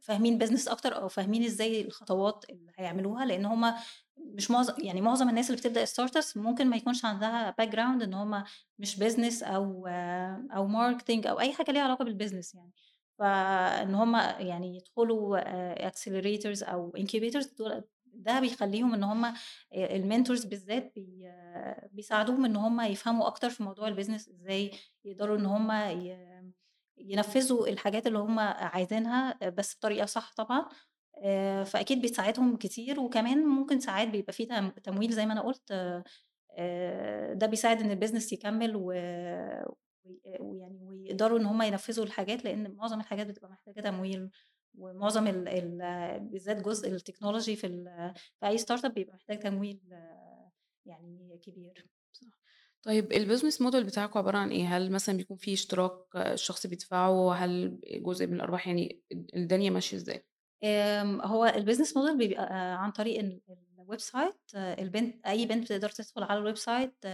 فاهمين 0.00 0.40
business 0.46 0.68
أكتر 0.70 0.96
أو 0.96 1.08
فاهمين 1.08 1.44
إزاي 1.44 1.80
الخطوات 1.82 2.44
اللي 2.50 2.72
هيعملوها، 2.76 3.24
لإن 3.26 3.44
هُم 3.46 3.74
مش 4.18 4.50
معظ 4.50 4.70
يعني 4.78 5.00
معظم 5.00 5.28
الناس 5.28 5.50
اللي 5.50 5.60
بتبدأ 5.60 5.84
startups 5.86 6.36
ممكن 6.36 6.66
ما 6.70 6.76
يكونش 6.76 7.04
عندها 7.04 7.54
background 7.62 8.02
إن 8.02 8.14
هُم 8.14 8.44
مش 8.78 8.96
business 8.96 9.42
أو 9.44 9.86
أو 10.52 10.68
marketing 10.68 11.26
أو 11.26 11.40
أي 11.40 11.52
حاجة 11.52 11.70
ليها 11.72 11.82
علاقة 11.82 12.04
بالbusiness 12.04 12.54
يعني، 12.54 12.72
فإن 13.18 13.94
هُم 13.94 14.16
يعني 14.38 14.76
يدخلوا 14.76 15.40
accelerators 15.90 16.68
أو 16.68 16.92
incubators 16.98 17.56
دول 17.58 17.84
ده 18.18 18.40
بيخلّيهم 18.40 18.94
إن 18.94 19.04
هُم 19.04 19.32
الmentors 19.74 20.46
بالذات 20.48 20.92
بي 20.96 21.30
بيساعدوهم 21.92 22.44
إن 22.44 22.56
هُم 22.56 22.80
يفهموا 22.80 23.26
أكتر 23.26 23.50
في 23.50 23.62
موضوع 23.62 23.90
الbusiness 23.94 24.28
إزاي 24.30 24.70
يقدروا 25.04 25.36
إن 25.38 25.46
هُم 25.46 25.72
ينفذوا 26.98 27.68
الحاجات 27.68 28.06
اللي 28.06 28.18
هُم 28.18 28.38
عايزينها 28.40 29.38
بس 29.50 29.76
بطريقة 29.76 30.06
صح 30.06 30.32
طبعًا، 30.36 30.68
آآ 31.24 31.64
فأكيد 31.64 32.02
بتساعدهم 32.02 32.56
كتير، 32.56 33.00
وكمان 33.00 33.46
ممكن 33.46 33.80
ساعات 33.80 34.08
بيبقى 34.08 34.32
في 34.32 34.46
تم 34.46 34.68
تمويل 34.70 35.12
زي 35.12 35.26
ما 35.26 35.32
أنا 35.32 35.40
قُلت 35.42 35.72
ده 37.34 37.46
بيساعد 37.46 37.80
إن 37.82 38.00
الbusiness 38.00 38.32
يكمّل 38.32 38.72
و 38.76 38.92
ويعني 40.40 40.78
ويقدروا 40.84 41.38
إن 41.38 41.46
هُم 41.46 41.62
ينفذوا 41.62 42.04
الحاجات، 42.04 42.44
لإن 42.44 42.74
معظم 42.74 43.00
الحاجات 43.00 43.26
بتبقى 43.26 43.50
محتاجة 43.50 43.80
تمويل، 43.80 44.30
ومعظم 44.74 45.26
ال 45.26 45.48
ال 45.48 46.20
بالذات 46.20 46.62
جزء 46.62 46.88
التكنولوجي 46.88 47.56
في 47.56 47.66
ال 47.66 48.12
في 48.40 48.46
أي 48.46 48.58
startup 48.58 48.86
بيبقى 48.86 49.14
محتاج 49.16 49.38
تمويل 49.38 49.80
يعني 50.86 51.38
كبير. 51.42 51.86
طيب 52.82 53.12
الbusiness 53.12 53.54
model 53.54 53.76
بتاعكم 53.76 54.18
عبارة 54.18 54.38
عن 54.38 54.50
إيه؟ 54.50 54.76
هل 54.76 54.92
مثلًا 54.92 55.16
بيكون 55.16 55.36
في 55.36 55.52
اشتراك 55.52 56.16
الشخص 56.16 56.66
بيدفعه، 56.66 57.32
هل 57.32 57.80
جزء 58.02 58.26
من 58.26 58.34
الأرباح 58.34 58.66
يعني 58.68 59.02
الدنيا 59.36 59.70
ماشية 59.70 59.96
إزاي؟ 59.96 60.26
آمم 60.64 61.20
هو 61.20 61.48
الbusiness 61.48 61.90
model 61.90 62.16
بيبقى 62.16 62.82
عن 62.82 62.90
طريق 62.90 63.18
ال 63.18 63.40
الwebsite 63.78 64.56
البنت 64.56 65.26
أي 65.26 65.46
بنت 65.46 65.64
بتقدر 65.64 65.90
تدخل 65.90 66.22
على 66.22 66.54
الwebsite 66.54 67.06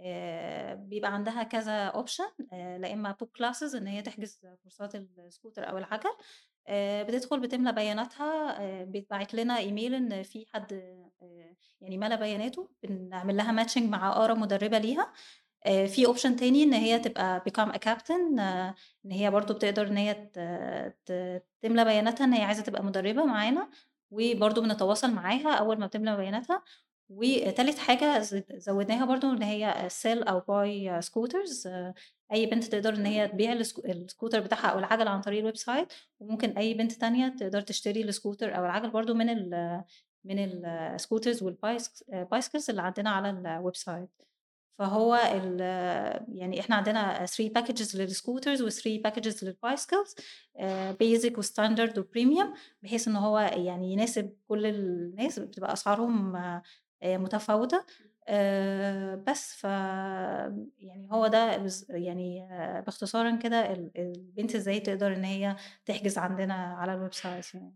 آآ 0.00 0.74
بيبقى 0.74 1.14
عندها 1.14 1.42
كذا 1.42 1.90
option 1.92 2.44
آآ 2.52 2.78
لا 2.78 2.92
إما 2.92 3.16
book 3.22 3.28
classes 3.42 3.74
إن 3.74 3.86
هي 3.86 4.02
تحجز 4.02 4.40
كورسات 4.62 4.94
السكوتر 4.94 5.68
أو 5.70 5.78
العجل، 5.78 6.10
آآ 6.68 7.02
بتدخل 7.02 7.40
بتملى 7.40 7.72
بياناتها 7.72 8.60
آآ 8.62 8.84
بيتبعت 8.84 9.34
لنا 9.34 9.58
إيميل 9.58 9.94
إن 9.94 10.22
في 10.22 10.46
حد 10.54 10.72
آآ 11.22 11.54
يعني 11.80 11.98
ملا 11.98 12.16
بياناته، 12.16 12.70
بنعمل 12.82 13.36
لها 13.36 13.64
matching 13.64 13.82
مع 13.82 14.08
أقرب 14.12 14.38
مدربة 14.38 14.78
ليها، 14.78 15.12
في 15.64 16.06
option 16.06 16.38
تاني 16.40 16.62
إن 16.62 16.72
هي 16.74 16.98
تبقى 16.98 17.44
become 17.50 17.70
a 17.72 17.78
captain 17.78 18.40
إن 19.06 19.12
هي 19.12 19.30
برضه 19.30 19.54
بتقدر 19.54 19.86
إن 19.88 19.96
هي 19.96 20.14
تملى 21.62 21.84
بياناتها 21.84 22.24
إن 22.24 22.32
هي 22.32 22.42
عايزة 22.42 22.62
تبقى 22.62 22.84
مدربة 22.84 23.24
معانا، 23.24 23.70
وبرضه 24.10 24.62
بنتواصل 24.62 25.10
معاها 25.14 25.54
أول 25.54 25.78
ما 25.80 25.86
بتملى 25.86 26.16
بياناتها، 26.16 26.62
وتالت 27.08 27.78
حاجة 27.78 28.20
زوّدناها 28.56 29.04
برضه 29.04 29.32
إن 29.32 29.42
هي 29.42 29.88
sell 30.02 30.28
أو 30.28 30.40
buy 30.40 31.02
scooters 31.06 31.68
أي 32.32 32.46
بنت 32.46 32.64
تقدر 32.64 32.94
إن 32.94 33.06
هي 33.06 33.28
تبيع 33.28 33.52
السك 33.52 33.84
السكوتر 33.84 34.40
بتاعها 34.40 34.66
أو 34.66 34.78
العجلة 34.78 35.10
عن 35.10 35.20
طريق 35.20 35.54
الwebsite 35.54 35.86
وممكن 36.20 36.50
أي 36.58 36.74
بنت 36.74 36.92
تانية 36.92 37.28
تقدر 37.28 37.60
تشتري 37.60 38.02
السكوتر 38.02 38.56
أو 38.56 38.64
العجل 38.64 38.90
برضه 38.90 39.14
من 39.14 39.28
ال 39.30 39.82
من 40.24 40.62
الscooters 40.98 41.42
وال 41.42 41.56
bicyc 41.56 41.92
bicycles 42.34 42.68
اللي 42.68 42.82
عندنا 42.82 43.10
على 43.10 43.60
الwebsite. 43.62 44.24
فهو 44.78 45.14
ال 45.14 45.60
يعني 46.38 46.60
إحنا 46.60 46.76
عندنا 46.76 47.26
3 47.26 47.48
packages 47.60 47.96
للscooters 47.96 48.60
و3 48.60 49.00
packages 49.06 49.44
للbicycles 49.44 50.22
آآ 50.56 50.96
basic 51.02 51.32
وstandard 51.32 51.92
وpremium 51.98 52.46
بحيث 52.82 53.08
إن 53.08 53.16
هو 53.16 53.38
يعني 53.38 53.92
يناسب 53.92 54.36
كل 54.48 54.66
الناس، 54.66 55.38
بتبقى 55.38 55.72
أسعارهم 55.72 56.36
آآ 56.36 56.62
آآ 58.28 59.14
بس 59.28 59.54
ف 59.54 59.64
يعني 60.78 61.08
هو 61.12 61.26
ده 61.26 61.66
يعني 61.90 62.48
باختصارًا 62.86 63.36
كده 63.36 63.72
ال 63.72 63.90
البنت 63.98 64.54
إزاي 64.54 64.80
تقدر 64.80 65.14
إن 65.14 65.24
هي 65.24 65.56
تحجز 65.86 66.18
عندنا 66.18 66.54
على 66.54 66.92
الwebsite 67.10 67.54
يعني. 67.54 67.74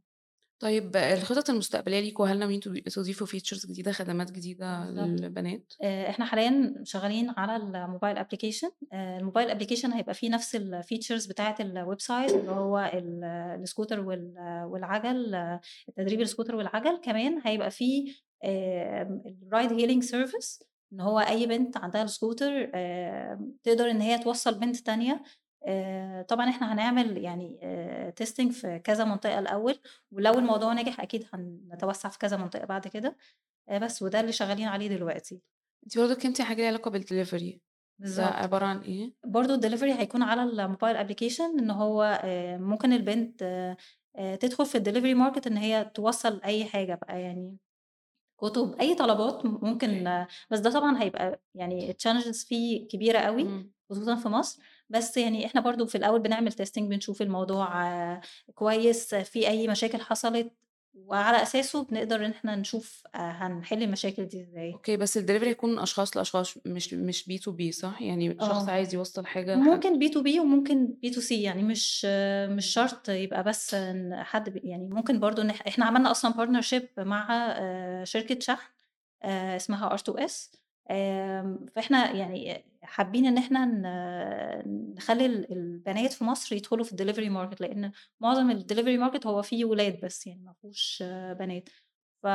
طيب 0.61 0.97
الخطط 0.97 1.51
المستقبلية 1.51 2.01
ليكم 2.01 2.25
هل 2.25 2.39
ناويين 2.39 2.61
تض 2.61 2.79
تضيفوا 2.79 3.27
features 3.27 3.67
جديدة، 3.67 3.93
خدمات 3.93 4.33
جديدة. 4.33 4.91
للبنات؟ 4.91 5.73
آآ 5.83 6.11
إحنا 6.11 6.25
حاليًا 6.25 6.75
شغالين 6.85 7.31
على 7.37 8.25
application 8.25 8.71
آآ 8.93 9.19
الmobile 9.21 9.51
application 9.55 9.95
هيبقى 9.95 10.15
فيه 10.15 10.31
نفس 10.31 10.57
الfeatures 10.57 11.29
بتاعة 11.29 11.57
الwebsite 11.57 12.35
اللي 12.35 12.51
هو 12.51 12.91
ال 12.95 13.25
السكوتر 13.63 14.01
وال 14.01 14.35
والعجل 14.65 15.59
تدريب 15.97 16.21
السكوتر 16.21 16.57
والعجل، 16.57 17.01
كمان 17.05 17.41
هيبقى 17.45 17.71
فيه 17.71 18.13
آمم 18.45 19.23
الride 19.27 19.71
hailing 19.71 20.09
service 20.11 20.63
إن 20.93 21.01
هو 21.01 21.19
أي 21.21 21.47
بنت 21.47 21.77
عندها 21.77 22.03
السكوتر 22.03 22.71
آآ 22.75 23.53
تقدر 23.63 23.91
إن 23.91 24.01
هي 24.01 24.19
توصّل 24.19 24.55
بنت 24.59 24.77
تانية 24.77 25.23
آآ 25.67 26.23
طبعًا 26.23 26.51
إحنا 26.51 26.73
هنعمل 26.73 27.19
يعني 27.19 27.61
آآ 27.63 28.15
testing 28.23 28.49
في 28.53 28.79
كذا 28.85 29.05
منطقة 29.05 29.39
الأول، 29.39 29.79
ولو 30.13 30.33
الموضوع 30.39 30.73
نجح 30.75 31.01
أكيد 31.01 31.27
هنتوسّع 31.35 32.09
في 32.09 32.19
كذا 32.19 32.37
منطقة 32.37 32.65
بعد 32.67 32.89
كده، 32.89 33.17
آآ 33.69 33.79
بس 33.79 34.03
وده 34.03 34.21
اللي 34.21 34.33
شغالين 34.33 34.69
عليه 34.69 34.89
دلوقتي. 34.89 35.43
أنتِ 35.85 35.99
برضه 35.99 36.15
عن 36.15 36.43
حاجة 36.43 36.57
ليها 36.57 36.67
علاقة 36.69 36.91
بالdelivery 36.91 37.59
ده 37.99 37.99
بالضبط. 37.99 38.35
عبارة 38.37 38.67
عن 38.67 38.79
إيه؟ 38.79 39.13
برضه 39.27 39.61
الdelivery 39.61 39.99
هيكون 40.01 40.23
على 40.23 40.43
الmobile 40.53 40.97
application 41.07 41.41
إن 41.41 41.71
هو 41.71 42.21
ممكن 42.61 42.93
البنت 42.93 43.45
تدخل 44.41 44.67
في 44.67 44.79
الdelivery 44.79 45.17
market 45.35 45.47
إن 45.47 45.57
هي 45.57 45.85
توصّل 45.95 46.43
أي 46.43 46.65
حاجة 46.65 46.95
بقى 46.95 47.23
يعني 47.23 47.59
كُتب، 48.39 48.75
أي 48.81 48.95
طلبات 48.95 49.45
ممكن 49.47 50.25
بس 50.51 50.59
ده 50.59 50.71
طبعًا 50.71 51.03
هيبقى 51.03 51.41
يعني 51.55 51.93
الchallenges 51.95 52.47
فيه 52.49 52.89
كبيرة 52.89 53.19
أوي 53.19 53.43
إمم. 53.43 53.73
خصوصًا 53.91 54.15
في 54.15 54.29
مصر، 54.29 54.63
بس 54.91 55.17
يعني 55.17 55.47
إحنا 55.47 55.61
برضه 55.61 55.87
في 55.87 55.95
الأول 55.99 56.21
بنعمل 56.21 56.53
testing 56.53 56.79
بنشوف 56.83 57.23
الموضوع 57.23 57.69
كويس، 58.55 59.15
في 59.15 59.49
أي 59.49 59.69
مشاكل 59.69 60.01
حصلت، 60.01 60.53
وعلى 61.07 61.43
أساسه 61.43 61.85
بنقدر 61.85 62.27
إن 62.27 62.31
إحنا 62.31 62.57
نشوف 62.57 63.03
آآ 63.15 63.19
هنحل 63.19 63.83
المشاكل 63.83 64.25
دي 64.27 64.41
إزاي. 64.41 64.73
أوكي، 64.73 64.97
بس 64.97 65.19
الdelivery 65.19 65.45
هيكون 65.45 65.71
من 65.73 65.79
أشخاص 65.79 66.17
لأشخاص 66.17 66.55
مش 66.67 66.95
مش 66.95 67.25
B2B 67.31 67.71
صح؟ 67.71 68.03
يعني 68.03 68.37
شخص 68.41 68.69
آه. 68.69 68.71
عايز 68.71 68.95
يوصّل 68.95 69.23
لحد 69.23 69.51
ممكن 69.51 70.01
B2B 70.01 70.39
وممكن 70.41 70.95
B2C 71.07 71.33
يعني 71.33 71.63
مش 71.63 72.05
مش 72.49 72.67
شرط 72.67 73.09
يبقى 73.09 73.43
بس 73.45 73.77
حد 74.13 74.61
يعني 74.65 74.89
ممكن 74.89 75.21
برضه 75.21 75.43
إن 75.43 75.51
إح 75.51 75.67
إحنا 75.67 75.85
عملنا 75.85 76.11
أصلًا 76.11 76.33
partnership 76.33 76.85
مع 76.99 77.29
آآ 77.59 78.05
شركة 78.05 78.39
شحن 78.41 78.73
اسمها 79.25 79.97
R2S 79.97 80.33
آمم 80.91 81.67
فإحنا 81.77 82.11
يعني 82.13 82.65
حابين 82.83 83.27
إن 83.27 83.39
إحنا 83.39 83.65
ن 83.65 84.95
نخلّي 84.97 85.27
ال 85.27 85.53
البنات 85.53 86.13
في 86.13 86.25
مصر 86.25 86.55
يدخلوا 86.57 86.85
في 86.85 86.93
الdelivery 86.97 87.31
market 87.55 87.61
لإن 87.61 87.93
معظم 88.21 88.53
الdelivery 88.61 89.11
market 89.11 89.27
هو 89.27 89.43
فيه 89.43 89.65
ولاد 89.65 90.01
بس 90.05 90.27
يعني 90.27 90.43
ما 90.43 90.53
فيهوش 90.53 91.03
بنات، 91.39 91.69
ف 92.23 92.27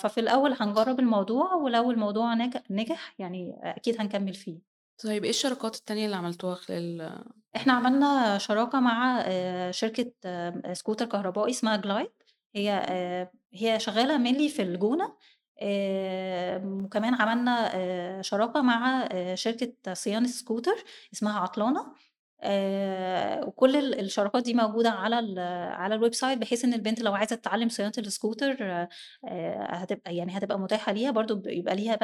ففي 0.00 0.20
الأول 0.20 0.54
هنجرّب 0.60 1.00
الموضوع 1.00 1.54
ولو 1.54 1.90
الموضوع 1.90 2.34
نج 2.34 2.56
نجح 2.70 3.14
يعني 3.18 3.56
أكيد 3.62 4.00
هنكمّل 4.00 4.34
فيه. 4.34 4.60
طيب 5.04 5.24
إيه 5.24 5.30
الشراكات 5.30 5.76
التانية 5.76 6.04
اللي 6.06 6.16
عملتوها 6.16 6.54
خلال 6.54 7.20
إحنا 7.56 7.72
عملنا 7.72 8.38
شراكة 8.38 8.80
مع 8.80 9.20
آآ 9.26 9.70
شركة 9.72 10.12
سكوتر 10.72 11.06
كهربائي 11.06 11.50
اسمها 11.50 11.76
Glide. 11.82 12.24
هي 12.54 12.70
آآ 12.72 13.30
هي 13.52 13.80
شغّالة 13.80 14.18
mainly 14.24 14.52
في 14.56 14.62
الجونة. 14.62 15.16
وكمان 16.64 17.14
عملنا 17.14 17.70
آآ 17.74 18.22
شراكة 18.22 18.62
مع 18.62 19.08
آآ 19.12 19.34
شركة 19.34 19.94
صيانة 19.94 20.28
scooter 20.28 20.78
اسمها 21.14 21.40
عطلانة. 21.40 21.92
آآ 22.42 23.44
وكل 23.44 23.76
ال 23.76 24.00
الشراكات 24.00 24.42
دي 24.42 24.54
موجودة 24.54 24.90
على 24.90 25.18
ال 25.18 25.38
على 25.72 25.98
الwebsite 25.98 26.38
بحيث 26.38 26.64
إن 26.64 26.74
البنت 26.74 27.00
لو 27.00 27.14
عايزة 27.14 27.36
تتعلّم 27.36 27.68
صيانة 27.68 27.92
آآ 29.24 29.68
هتبقى 29.70 30.16
يعني 30.16 30.38
هتبقى 30.38 30.58
متاحة 30.58 30.92
ليها 30.92 31.10
برضه 31.10 31.34
بيبقى 31.34 31.76
ليها 31.76 31.94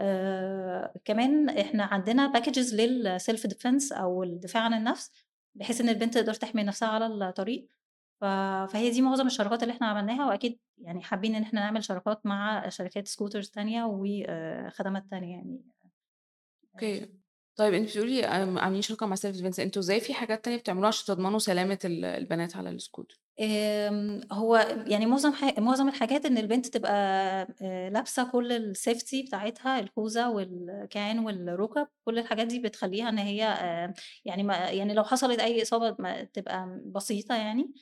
آآ 0.00 0.92
كمان 1.04 1.48
إحنا 1.48 1.84
عندنا 1.84 2.32
packages 2.32 2.72
للself 2.74 3.40
defense 3.50 3.92
أو 3.98 4.22
الدفاع 4.22 4.62
عن 4.62 4.74
النفس، 4.74 5.12
بحيث 5.54 5.80
إن 5.80 5.88
البنت 5.88 6.14
تقدر 6.14 6.34
تحمي 6.34 6.62
نفسها 6.62 6.88
على 6.88 7.06
الطريق، 7.06 7.68
ف 8.20 8.24
فهي 8.72 8.90
دي 8.90 9.02
معظم 9.02 9.26
الشراكات 9.26 9.62
اللي 9.62 9.74
إحنا 9.74 9.86
عملناها 9.86 10.26
وأكيد 10.26 10.58
يعني 10.78 11.02
حابين 11.02 11.34
إن 11.34 11.42
إحنا 11.42 11.60
نعمل 11.60 11.84
شراكات 11.84 12.26
مع 12.26 12.68
شركات 12.68 13.08
scooters 13.08 13.50
تانية 13.50 13.84
وآآ 13.84 14.70
خدمات 14.70 15.04
تانية 15.10 15.36
يعني. 15.36 15.62
Okay. 16.74 17.08
طيب 17.56 17.74
أنتِ 17.74 17.90
بتقولي 17.90 18.24
عاملين 18.24 18.82
شراكة 18.82 19.06
مع 19.06 19.16
self 19.16 19.20
defense 19.36 19.60
أنتم 19.60 19.80
إزاي 19.80 20.00
في 20.00 20.14
حاجات 20.14 20.44
تانية 20.44 20.58
بتعملوها 20.58 20.88
عشان 20.88 21.06
تضمنوا 21.06 21.38
سلامة 21.38 21.78
ال 21.84 22.04
البنات 22.04 22.56
على 22.56 22.70
السكوتر؟ 22.70 23.20
هو 24.32 24.56
يعني 24.86 25.06
معظم 25.06 25.32
معظم 25.58 25.88
الحاجات 25.88 26.26
إن 26.26 26.38
البنت 26.38 26.66
تبقى 26.66 26.92
آآ 27.62 27.90
لابسة 27.90 28.30
كل 28.30 28.74
الsafety 28.74 29.26
بتاعتها 29.26 29.80
الخوذة 29.80 30.28
والكوع 30.30 31.18
والرُكَب، 31.18 31.88
كل 32.04 32.18
الحاجات 32.18 32.46
دي 32.46 32.58
بتخلّيها 32.60 33.08
إن 33.08 33.18
هي 33.18 33.38
يعني 34.24 34.42
ما 34.42 34.54
يعني 34.56 34.94
لو 34.94 35.04
حصلت 35.04 35.38
أي 35.40 35.62
إصابة 35.62 35.96
ما 35.98 36.24
تبقى 36.24 36.80
بسيطة 36.86 37.34
يعني. 37.34 37.72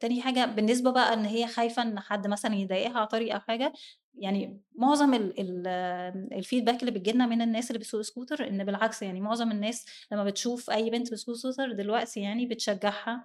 تاني 0.00 0.22
حاجة 0.22 0.44
بالنسبة 0.46 0.90
بقى 0.92 1.14
إن 1.14 1.24
هي 1.24 1.46
خايفة 1.46 1.82
إن 1.82 2.00
حد 2.00 2.26
مثلًا 2.26 2.54
يضايقها 2.54 2.98
على 2.98 3.06
أو 3.34 3.40
حاجة، 3.40 3.72
يعني 4.14 4.60
معظم 4.74 5.14
ال 5.14 5.40
ال 5.68 6.44
الfeedback 6.44 6.80
اللي 6.80 6.90
بتيجي 6.90 7.12
لنا 7.12 7.26
من 7.26 7.42
الناس 7.42 7.70
اللي 7.70 7.78
بتسوق 7.78 8.02
scooter 8.02 8.40
إن 8.40 8.64
بالعكس 8.64 9.02
يعني 9.02 9.20
معظم 9.20 9.50
الناس 9.50 9.86
لمّا 10.12 10.24
بتشوف 10.24 10.70
أي 10.70 10.90
بنت 10.90 11.10
بتسوق 11.12 11.36
scooter 11.36 11.72
دلوقتي 11.74 12.20
يعني 12.20 12.46
بتشجّعها. 12.46 13.24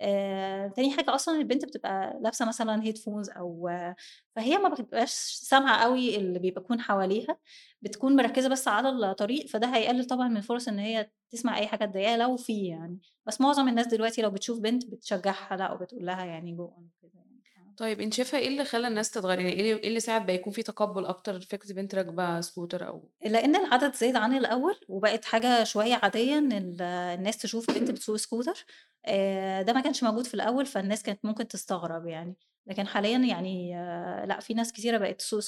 آآ 0.00 0.68
تاني 0.68 0.92
حاجة 0.96 1.14
أصلًا 1.14 1.36
البنت 1.38 1.64
بتبقى 1.64 2.18
لابسة 2.22 2.46
مثلًا 2.48 2.82
headphones 2.82 3.36
أو 3.36 3.70
فهي 4.36 4.58
ما 4.58 4.68
بتبقاش 4.68 5.10
سامعة 5.42 5.76
أوي 5.84 6.16
اللي 6.16 6.38
بيكون 6.38 6.80
حواليها، 6.80 7.38
بتكون 7.82 8.16
مركّزة 8.16 8.48
بس 8.48 8.68
على 8.68 8.88
الطريق، 8.90 9.46
فده 9.46 9.66
هيقلل 9.76 10.04
طبعًا 10.04 10.28
من 10.28 10.40
فرص 10.40 10.68
إن 10.68 10.78
هي 10.78 11.10
تسمع 11.30 11.58
أي 11.58 11.66
حاجة 11.66 11.84
تضايقها 11.84 12.16
لو 12.16 12.36
في 12.36 12.66
يعني. 12.66 12.98
بس 13.26 13.40
معظم 13.40 13.68
الناس 13.68 13.86
دلوقتي 13.86 14.22
لو 14.22 14.30
بتشوف 14.30 14.60
بنت 14.60 14.86
بتشجّعها 14.86 15.56
لأ 15.56 15.72
وبتقول 15.72 16.06
لها 16.06 16.24
يعني 16.24 16.56
go 16.56 16.60
on 16.60 16.82
وكده 17.02 17.12
يعني 17.14 17.29
طيب 17.76 18.00
أنتِ 18.00 18.14
شايفة 18.14 18.38
إيه 18.38 18.48
اللي 18.48 18.64
خلّى 18.64 18.88
الناس 18.88 19.10
تتغيّر؟ 19.10 19.38
يعني 19.40 19.52
إيه 19.52 19.76
إيه 19.76 19.88
اللي 19.88 20.00
ساعد 20.00 20.26
بقى 20.26 20.34
يكون 20.34 20.52
في 20.52 20.62
تقبُّل 20.62 21.06
أكتر 21.06 21.36
لفكرة 21.36 21.72
بنت 21.72 21.94
راكبة 21.94 22.40
scooter 22.40 22.82
أو 22.82 23.10
لإن 23.26 23.56
العدد 23.56 23.94
زاد 23.94 24.16
عن 24.16 24.34
الأول 24.34 24.74
وبقت 24.88 25.24
حاجة 25.24 25.64
شوية 25.64 25.94
عادية 26.02 26.38
إن 26.38 26.52
ال 26.52 26.82
الناس 26.82 27.36
تشوف 27.38 27.70
بنت 27.70 27.90
بتسوق 27.90 28.16
scooter 28.18 28.58
آآ 29.06 29.62
ده 29.62 29.72
ما 29.72 29.80
كانش 29.80 30.02
موجود 30.04 30.26
في 30.26 30.34
الأول، 30.34 30.66
فالناس 30.66 31.02
كانت 31.02 31.24
ممكن 31.24 31.48
تستغرب 31.48 32.06
يعني. 32.06 32.36
لكن 32.66 32.86
حاليًا 32.86 33.18
يعني 33.18 33.72
لأ 34.26 34.40
في 34.40 34.54
ناس 34.54 34.72
كتيرة 34.72 34.98
بقت 34.98 35.18
تسوق 35.18 35.40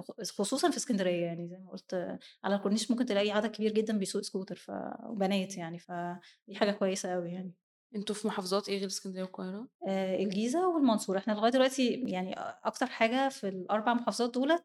خ 0.00 0.10
خصوصًا 0.38 0.70
في 0.70 0.76
إسكندرية 0.76 1.24
يعني 1.26 1.48
زي 1.48 1.58
ما 1.58 1.70
قُلت 1.70 2.18
على 2.44 2.54
الكورنيش 2.54 2.90
ممكن 2.90 3.06
تلاقي 3.06 3.30
عدد 3.30 3.50
كبير 3.50 3.72
جدًا 3.72 3.98
بيسوق 3.98 4.22
ف 4.54 4.70
وبنات 5.06 5.56
يعني، 5.56 5.78
فدي 5.78 6.54
حاجة 6.56 6.70
كويسة 6.70 7.14
أوي 7.14 7.32
يعني. 7.32 7.52
أنتم 7.96 8.14
في 8.14 8.26
محافظات 8.28 8.68
إيه 8.68 8.78
غير 8.78 8.86
إسكندرية 8.86 9.22
والقاهرة؟ 9.22 9.68
آآ 9.88 10.14
الجيزة 10.16 10.68
والمنصورة، 10.68 11.18
إحنا 11.18 11.32
لغاية 11.32 11.50
دلوقتي 11.52 11.88
يعني 12.06 12.38
أ 12.40 12.60
أكتر 12.64 12.86
حاجة 12.86 13.28
في 13.28 13.48
ال4 13.48 13.94
محافظات 13.94 14.34
دُولة 14.34 14.64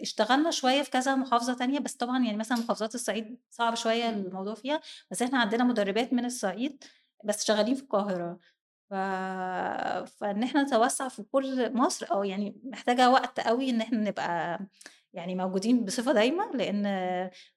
اشتغلنا 0.00 0.50
شوية 0.50 0.82
في 0.82 0.90
كذا 0.90 1.14
محافظة 1.14 1.54
تانية، 1.54 1.78
بس 1.78 1.94
طبعًا 1.96 2.24
يعني 2.24 2.36
مثلًا 2.36 2.58
محافظات 2.58 2.94
الصعيد 2.94 3.38
صعب 3.50 3.74
إمم. 4.08 4.26
الموضوع 4.26 4.54
فيها، 4.54 4.80
بس 5.10 5.22
إحنا 5.22 5.38
عندنا 5.38 5.64
مُدرّبات 5.64 6.12
من 6.12 6.24
الصعيد 6.24 6.84
بس 7.24 7.44
شغالين 7.44 7.74
في 7.74 7.82
القاهرة. 7.82 8.38
ف 8.90 8.94
فإن 10.18 10.42
إحنا 10.42 10.62
نتوسّع 10.62 11.08
في 11.08 11.22
كل 11.22 11.74
مصر 11.76 12.06
آه، 12.10 12.24
يعني 12.26 12.60
محتاجة 12.64 13.10
وقت 13.10 13.38
أوي 13.38 13.70
إن 13.70 13.80
إحنا 13.80 13.98
نبقى 13.98 14.60
يعني 15.12 15.34
موجودين 15.34 15.84
بصفة 15.84 16.12
دايمة، 16.12 16.50
لإن 16.54 16.84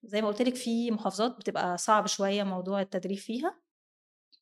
زي 0.03 0.21
ما 0.21 0.27
قُلت 0.27 0.41
لِك 0.41 0.56
في 0.56 0.91
محافظات 0.91 1.38
بتبقى 1.38 1.77
صعب 1.77 2.08
شوية 2.08 2.43
موضوع 2.43 2.82
التدريب 2.82 3.17
فيها. 3.17 3.65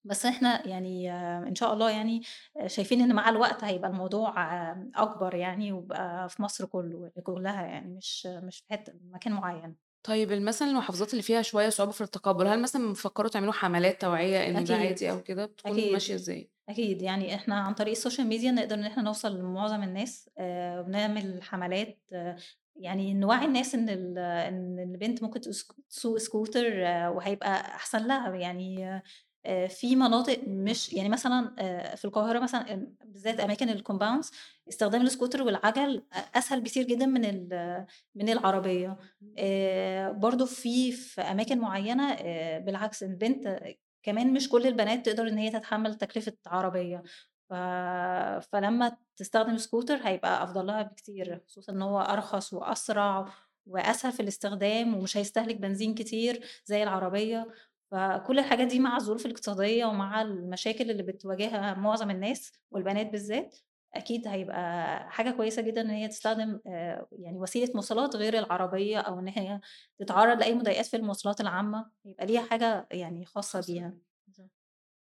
بس 0.04 0.26
إحنا 0.26 0.68
يعني 0.68 1.12
إن 1.48 1.56
شاء 1.56 1.74
الله 1.74 1.90
يعني 1.92 2.22
شايفين 2.68 3.02
إن 3.02 3.16
مع 3.16 3.30
الوقت 3.30 3.64
هيبقى 3.64 3.90
الموضوع 3.90 4.34
أكبر 4.96 5.36
يعني 5.36 5.72
ويبقى 5.72 6.30
في 6.30 6.42
مصر 6.42 6.66
كُلّه 6.66 7.12
كُلّها 7.24 7.66
يعني 7.66 7.88
مش 7.96 8.26
مش 8.26 8.58
في 8.60 8.64
حتّة 8.74 8.94
مكان 9.04 9.34
معيّن. 9.34 9.76
طيب 10.04 10.32
مثلًا 10.34 10.68
المحافظات 10.70 11.12
اللي 11.12 11.22
فيها 11.24 11.42
شوية 11.42 11.70
صعوبة 11.70 11.92
في 11.92 12.02
التقبُّل، 12.02 12.48
هل 12.48 12.62
مثلًا 12.62 12.92
بتفكّروا 12.92 13.30
تعملوا 13.30 13.54
حملات 13.54 14.02
توعية 14.02 14.50
إن 14.50 14.66
ده 14.66 14.76
عادي 14.76 15.12
أو 15.12 15.24
كده، 15.24 15.46
بتكون 15.46 15.80
أكيد، 15.80 15.92
ماشية 15.92 16.16
إزاي؟ 16.16 16.50
أكيد. 16.70 17.02
يعني 17.02 17.36
إحنا 17.36 17.56
عن 17.56 17.74
طريق 17.74 17.92
السوشيال 17.92 18.28
ميديا 18.28 18.52
نقدر 18.52 18.76
إن 18.76 18.84
إحنا 18.86 19.04
نوصل 19.04 19.40
لمعظم 19.40 19.84
الناس 19.84 20.30
آآ 20.38 20.82
بنعمل 20.82 21.44
حملات 21.44 22.00
يعني 22.76 23.14
نوعّي 23.14 23.46
الناس 23.46 23.76
إن 23.76 23.90
ال 23.90 24.18
إن 24.20 24.80
البنت 24.80 25.24
ممكن 25.24 25.42
تسوق 25.90 26.20
scooter 26.20 26.66
وهيبقى 27.10 27.50
أحسن 27.76 28.08
لها. 28.08 28.36
يعني 28.36 29.02
آآ 29.46 29.68
في 29.68 29.96
مناطق 29.96 30.42
مش 30.48 30.94
يعني 30.94 31.10
مثلًا 31.10 31.56
آآ 31.60 31.96
في 31.96 32.06
القاهرة 32.06 32.40
مثلًا 32.40 32.88
بالذات 33.06 33.40
أماكن 33.40 33.78
الcompounds 33.80 34.30
استخدام 34.70 35.08
الscooter 35.10 35.40
والعَجَل 35.42 36.04
أ 36.14 36.18
أسهل 36.18 36.62
بكتير 36.62 36.84
جدًا 36.88 37.06
من 37.06 37.50
من 38.16 38.30
العربية. 38.30 38.98
آآ 39.38 40.12
برضه 40.12 40.46
في 40.46 40.92
في 40.92 41.22
أماكن 41.22 41.60
معيّنة 41.60 42.14
آآ 42.14 42.60
بالعكس 42.60 43.04
البنت 43.04 43.60
كمان 44.04 44.34
مش 44.34 44.50
كل 44.50 44.68
البنات 44.68 45.06
تقدر 45.06 45.28
إن 45.28 45.38
هي 45.38 45.50
تتحمّل 45.52 45.96
تكلفة 45.96 46.34
عربية، 46.48 47.04
ف 47.50 47.54
فلمّا 48.52 48.98
تستخدم 49.18 49.58
scooter 49.58 49.92
هيبقى 50.08 50.44
أفضل 50.44 50.66
لها 50.66 50.82
بكتير، 50.82 51.42
خصوصًا 51.48 51.74
إن 51.74 51.82
هو 51.82 52.00
أرخص 52.02 52.54
وأسرع 52.54 53.26
وأسهل 53.66 54.12
في 54.14 54.20
الاستخدام 54.20 54.96
ومش 54.96 55.18
هيستهلك 55.18 55.56
بنزين 55.56 55.96
كتير 55.96 56.46
زي 56.66 56.84
العربية. 56.84 57.48
فكل 57.94 58.40
الحاجات 58.40 58.68
دي 58.68 58.80
مع 58.80 58.98
الظروف 58.98 59.28
الاقتصادية 59.28 59.86
ومع 59.86 60.24
المشاكل 60.24 60.92
اللي 60.92 61.04
بتواجهها 61.04 61.76
معظم 61.76 62.12
الناس 62.12 62.54
والبنات 62.72 63.08
بالذات، 63.12 63.58
أكيد 63.96 64.28
هيبقى 64.28 64.58
حاجة 65.12 65.32
كويسة 65.32 65.64
جدًا 65.64 65.82
إن 65.82 65.92
هي 65.92 66.10
تستخدم 66.10 66.62
آآ 66.68 67.08
يعني 67.12 67.40
وسيلة 67.40 67.74
مواصلات 67.76 68.18
غير 68.18 68.40
العربية 68.40 69.00
أو 69.00 69.20
إن 69.20 69.30
هي 69.30 69.62
تتعرّض 70.00 70.40
لأي 70.40 70.56
مضايقات 70.56 70.88
في 70.88 70.98
المواصلات 70.98 71.42
العامة، 71.42 71.92
يبقى 72.06 72.28
ليها 72.28 72.44
حاجة 72.44 72.88
يعني 72.92 73.26
خاصة 73.26 73.62
خاصة 73.62 73.62
بيها. 73.62 73.98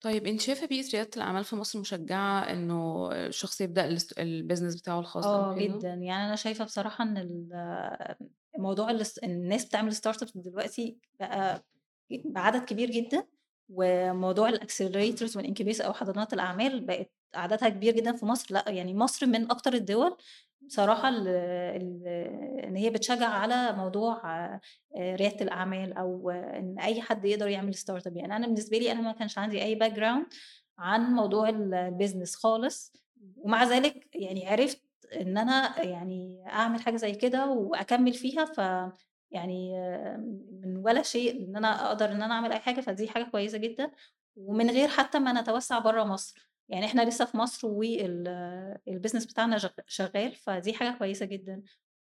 طيب 0.02 0.28
أنتِ 0.28 0.42
شايفة 0.42 0.66
بيئة 0.68 0.92
ريادة 0.94 1.10
الأعمال 1.18 1.44
في 1.44 1.56
مصر 1.56 1.80
مشجّعة 1.80 2.40
إنه 2.54 3.10
الشخص 3.12 3.62
الاست 3.62 4.14
الbusiness 4.20 4.80
بتاعه 4.82 5.00
الخاص 5.00 5.34
آه 5.34 5.54
كده؟ 5.56 5.84
جدًا. 5.84 5.88
يعني 5.94 6.26
أنا 6.26 6.36
شايفة 6.36 6.66
بصراحة 6.66 7.04
إن 7.04 7.18
ال 7.18 7.50
موضوع 8.58 8.92
الناس 9.24 9.66
بتعمل 9.66 9.96
startups 9.96 10.32
دلوقتي 10.36 10.98
بقى 11.20 11.64
بعدد 12.26 12.66
كبير 12.66 12.92
جدًا 12.92 13.28
وموضوع 13.70 14.52
الaccelerators 14.52 15.34
والincubator 15.38 15.82
أو 15.86 15.94
حضانات 15.94 16.34
الأعمال 16.34 16.86
بقت 16.86 17.12
عددها 17.36 17.70
كبير 17.70 17.96
جدًا 17.96 18.16
في 18.16 18.26
مصر، 18.26 18.54
لأ 18.54 18.66
يعني 18.70 18.94
مصر 18.94 19.26
من 19.26 19.52
أكتر 19.52 19.74
الدول 19.74 20.18
ال 21.10 21.28
إن 22.66 22.76
هي 22.76 22.90
بتشجّع 22.90 23.28
على 23.30 23.74
موضوع 23.78 24.22
آآ 24.26 24.60
ريادة 24.98 25.46
الأعمال 25.46 25.94
أو 25.94 26.30
إن 26.30 26.80
أي 26.80 27.02
حد 27.02 27.26
يقدر 27.26 27.48
يعمل 27.48 27.76
startup. 27.76 28.16
يعني 28.18 28.36
أنا 28.36 28.48
بالنسبة 28.48 28.78
لي 28.78 28.92
أنا 28.92 29.02
ما 29.02 29.12
كانش 29.12 29.38
عندي 29.38 29.64
أي 29.64 29.80
background 29.80 30.26
عن 30.80 31.02
موضوع 31.14 31.50
ال 31.50 31.98
الbusiness 32.00 32.36
خالص، 32.36 32.94
ومع 33.38 33.64
ذلك 33.64 34.10
يعني 34.16 34.48
عرفت 34.50 34.82
إن 35.22 35.38
أنا 35.38 35.82
يعني 35.84 36.44
أعمل 36.50 36.82
حاجة 36.82 36.96
زي 36.96 37.12
كده 37.16 37.50
وأكمّل 37.52 38.14
فيها، 38.14 38.46
ف 38.46 38.60
يعني 39.32 39.74
من 40.64 40.78
ولا 40.78 41.02
شيء 41.04 41.44
إن 41.46 41.56
أنا 41.58 41.88
أقدر 41.88 42.12
إن 42.12 42.22
أنا 42.24 42.34
أعمل 42.34 42.52
أي 42.52 42.60
حاجة، 42.60 42.82
فدي 42.82 43.10
حاجة 43.10 43.24
كويسة 43.24 43.58
جدًا 43.58 43.92
ومن 44.36 44.70
غير 44.70 44.88
حتى 44.90 45.20
ما 45.20 45.42
نتوسّع 45.42 45.80
برّه 45.80 46.04
مصر. 46.04 46.52
يعني 46.70 46.86
إحنا 46.86 47.02
لسه 47.10 47.26
في 47.26 47.38
مصر 47.38 47.68
وال 47.68 48.78
الbusiness 48.90 49.28
بتاعنا 49.28 49.58
شغ 49.58 49.70
شغّال، 49.88 50.36
فدي 50.36 50.74
حاجة 50.74 50.98
كويسة 50.98 51.26
جدًا. 51.26 51.64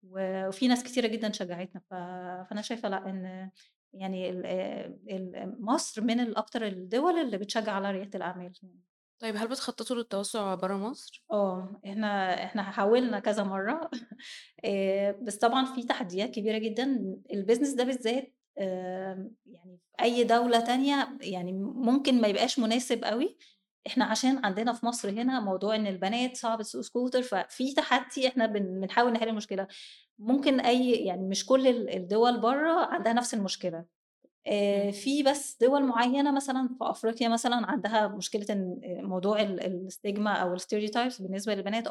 وفي 0.04 0.68
ناس 0.68 0.84
كتيرة 0.84 1.06
جدًا 1.06 1.32
شجّعتنا، 1.32 1.80
ف 1.90 1.94
فأنا 2.50 2.62
شايفة 2.62 2.88
لأ 2.88 3.10
إن 3.10 3.50
يعني 3.94 4.30
ال 4.30 5.56
مصر 5.64 6.02
من 6.02 6.20
الأكتر 6.20 6.66
الدول 6.66 7.14
اللي 7.18 7.38
بتشجّع 7.38 7.72
على 7.72 7.90
ريادة 7.90 8.16
الأعمال. 8.18 8.52
طيب 9.20 9.36
هل 9.36 9.48
بتخطّطوا 9.48 9.96
للتوسُّع 9.96 10.54
برّه 10.54 10.76
مصر؟ 10.76 11.24
آه. 11.32 11.80
إحنا 11.86 12.34
إحنا 12.44 12.62
حاولنا 12.62 13.18
كذا 13.20 13.42
مرّة 13.44 13.90
بس 15.26 15.36
طبعًا 15.36 15.64
في 15.74 15.82
تحديات 15.82 16.30
كبيرة 16.30 16.58
جدًا. 16.58 17.16
الbusiness 17.34 17.76
ده 17.76 17.84
بالذات 17.84 18.34
آمم 18.58 19.34
يعني 19.46 19.80
أي 20.00 20.24
دولة 20.24 20.60
تانية 20.60 21.18
يعني 21.20 21.52
ممكن 21.62 22.20
ما 22.20 22.28
يبقاش 22.28 22.58
مناسب 22.58 23.04
أوي، 23.04 23.38
إحنا 23.86 24.04
عشان 24.04 24.44
عندنا 24.46 24.72
في 24.72 24.86
مصر 24.86 25.10
هنا 25.10 25.40
موضوع 25.40 25.74
إن 25.76 25.86
البنات 25.86 26.36
صعب 26.36 26.62
تسوق 26.62 26.82
سكوتر، 26.82 27.22
ففي 27.22 27.74
تحدي 27.74 28.28
إحنا 28.28 28.46
بن 28.46 28.80
بنحاول 28.80 29.12
نحل 29.12 29.28
المشكلة. 29.28 29.68
ممكن 30.18 30.60
أي 30.60 30.90
يعني 30.92 31.28
مش 31.28 31.46
كل 31.46 31.66
ال 31.68 31.90
الدول 31.96 32.40
برّه 32.40 32.86
عندها 32.86 33.12
نفس 33.12 33.34
المشكلة. 33.34 33.84
إمم. 34.48 34.90
في 34.92 35.22
بس 35.22 35.56
دول 35.60 35.84
معيّنة 35.84 36.32
مثلًا 36.32 36.68
في 36.68 36.76
أفريقيا 36.82 37.28
مثلًا 37.28 37.66
عندها 37.70 38.08
مشكلة 38.08 38.46
إن 38.50 38.80
آآ 38.84 39.02
موضوع 39.02 39.40
ال 39.42 39.88
الstigma 39.90 40.26
أو 40.28 40.56
الstereotypes 40.58 41.22
بالنسبة 41.22 41.54
للبنات. 41.54 41.88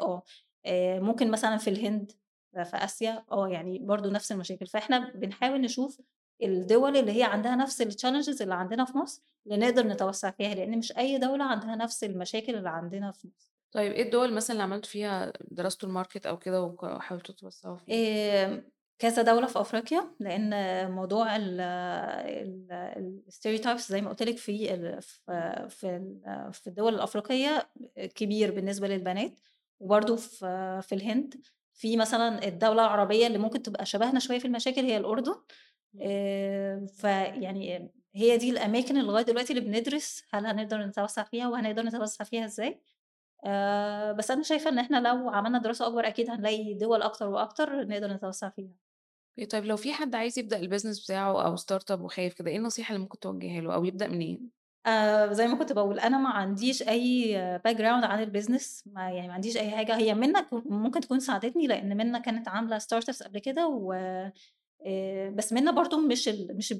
آآ 0.66 1.00
ممكن 1.00 1.30
مثلًا 1.30 1.56
في 1.56 1.70
الهند، 1.70 2.12
في 2.54 2.76
آسيا، 2.76 3.24
آه، 3.32 3.48
يعني 3.48 3.78
برضه 3.78 4.10
نفس 4.10 4.32
المشاكل. 4.32 4.66
فإحنا 4.66 4.98
بنحاول 5.14 5.60
نشوف 5.60 6.00
الدول 6.42 6.96
اللي 6.96 7.12
هي 7.18 7.22
عندها 7.22 7.56
نفس 7.56 7.82
الchallenges 7.82 8.40
اللي 8.42 8.54
عندنا 8.54 8.84
في 8.84 8.98
مصر، 8.98 9.22
اللي 9.46 9.56
نقدر 9.66 9.86
نتوسّع 9.86 10.30
فيها، 10.30 10.54
لإن 10.54 10.78
مش 10.78 10.96
أي 10.98 11.18
دولة 11.18 11.44
عندها 11.44 11.76
نفس 11.76 12.04
المشاكل 12.04 12.54
اللي 12.54 12.68
عندنا 12.70 13.12
في 13.12 13.28
مصر. 13.28 13.50
طيب 13.72 13.92
إيه 13.92 14.02
الدول 14.02 14.34
مثلًا 14.34 14.52
اللي 14.52 14.62
عملتوا 14.62 14.90
فيها 14.90 15.32
درستوا 15.50 15.88
الmarket 16.04 16.26
أو 16.26 16.38
كده 16.38 16.62
وحاولتوا 16.62 17.34
توسّعوا 17.34 17.76
فيه؟ 17.76 17.94
آمم 17.94 18.64
كذا 18.98 19.22
دولة 19.22 19.46
في 19.46 19.60
أفريقيا، 19.60 20.14
لإن 20.20 20.50
موضوع 20.90 21.36
ال 21.36 21.60
ال 21.60 23.22
الstereotypes 23.30 23.76
زي 23.88 24.00
ما 24.00 24.08
قُلت 24.10 24.22
لِك 24.22 24.36
في 24.38 24.74
ال 24.74 25.02
في 25.70 26.10
في 26.52 26.66
الدول 26.66 26.94
الأفريقية 26.94 27.70
كبير 28.14 28.50
بالنسبة 28.54 28.88
للبنات، 28.88 29.40
وبرضه 29.80 30.16
في 30.16 30.80
في 30.82 30.94
الهند. 30.94 31.34
في 31.74 31.96
مثلًا 31.96 32.44
الدولة 32.48 32.82
العربية 32.82 33.26
اللي 33.26 33.38
ممكن 33.38 33.62
تبقى 33.62 33.86
شبهنا 33.86 34.20
شوية 34.20 34.38
في 34.38 34.44
المشاكل 34.44 34.80
هي 34.84 34.96
الأردن. 34.96 35.34
آآ 36.02 36.86
فيعني 36.96 37.92
هي 38.14 38.36
دي 38.36 38.50
الأماكن 38.50 38.96
اللي 38.96 39.08
لغاية 39.08 39.24
دلوقتي 39.24 39.52
اللي 39.52 39.64
بندرس 39.70 40.22
هل 40.34 40.46
هنقدر 40.46 40.86
نتوسّع 40.86 41.22
فيها 41.24 41.48
وهنقدر 41.48 41.82
نتوسّع 41.82 42.24
فيها 42.24 42.44
إزاي. 42.44 42.80
آآ 43.46 44.12
بس 44.12 44.30
أنا 44.30 44.42
شايفة 44.42 44.70
إن 44.70 44.78
إحنا 44.78 45.00
لو 45.08 45.30
عملنا 45.30 45.58
دراسة 45.58 45.86
أكبر 45.86 46.08
أكيد 46.08 46.30
هنلاقي 46.30 46.74
دول 46.74 47.02
أكتر 47.02 47.28
وأكتر 47.28 47.84
نقدر 47.88 48.12
نتوسّع 48.12 48.48
فيها. 48.50 48.83
أوكي، 49.38 49.46
طيب 49.46 49.64
لو 49.64 49.76
في 49.76 49.92
حد 49.92 50.14
عايز 50.14 50.38
يبدأ 50.38 50.60
الbusiness 50.60 51.02
بتاعه 51.04 51.46
أو 51.46 51.56
startup 51.56 52.00
وخايف 52.00 52.34
كده، 52.34 52.50
إيه 52.50 52.56
النصيحة 52.56 52.92
اللي 52.92 53.02
ممكن 53.02 53.18
توجّهيها 53.18 53.60
له 53.60 53.74
أو 53.74 53.84
يبدأ 53.84 54.08
منين؟ 54.08 54.50
آآ 54.86 55.32
زي 55.32 55.46
ما 55.48 55.56
كنت 55.58 55.72
باقول، 55.72 56.00
أنا 56.00 56.18
ما 56.18 56.28
عنديش 56.30 56.82
أي 56.82 57.34
background 57.58 58.04
عن 58.04 58.26
الbusiness 58.32 58.82
ما 58.86 59.10
يعني 59.10 59.28
ما 59.28 59.34
عنديش 59.34 59.56
أي 59.56 59.70
حاجة، 59.70 59.96
هي 59.96 60.14
مِنّة 60.14 60.40
ك 60.40 60.54
ممكن 60.54 61.00
تكون 61.00 61.20
ساعدتني 61.20 61.66
لإن 61.66 61.96
مِنّة 61.96 62.18
كانت 62.18 62.48
عاملة 62.48 62.78
startups 62.78 63.22
قبل 63.24 63.38
كده 63.38 63.68
و 63.68 63.92
آآ 64.86 65.30
بس 65.30 65.52
مِنّة 65.52 65.70
برضه 65.72 65.98
مش 66.08 66.28
ال 66.28 66.56
مش 66.56 66.72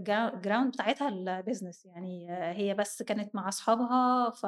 جا 0.00 0.30
ground 0.46 0.68
بتاعتها 0.68 1.10
الbusiness 1.42 1.86
يعني 1.86 2.26
هي 2.30 2.74
بس 2.74 3.02
كانت 3.02 3.34
مع 3.34 3.48
أصحابها 3.48 4.30
ف 4.30 4.46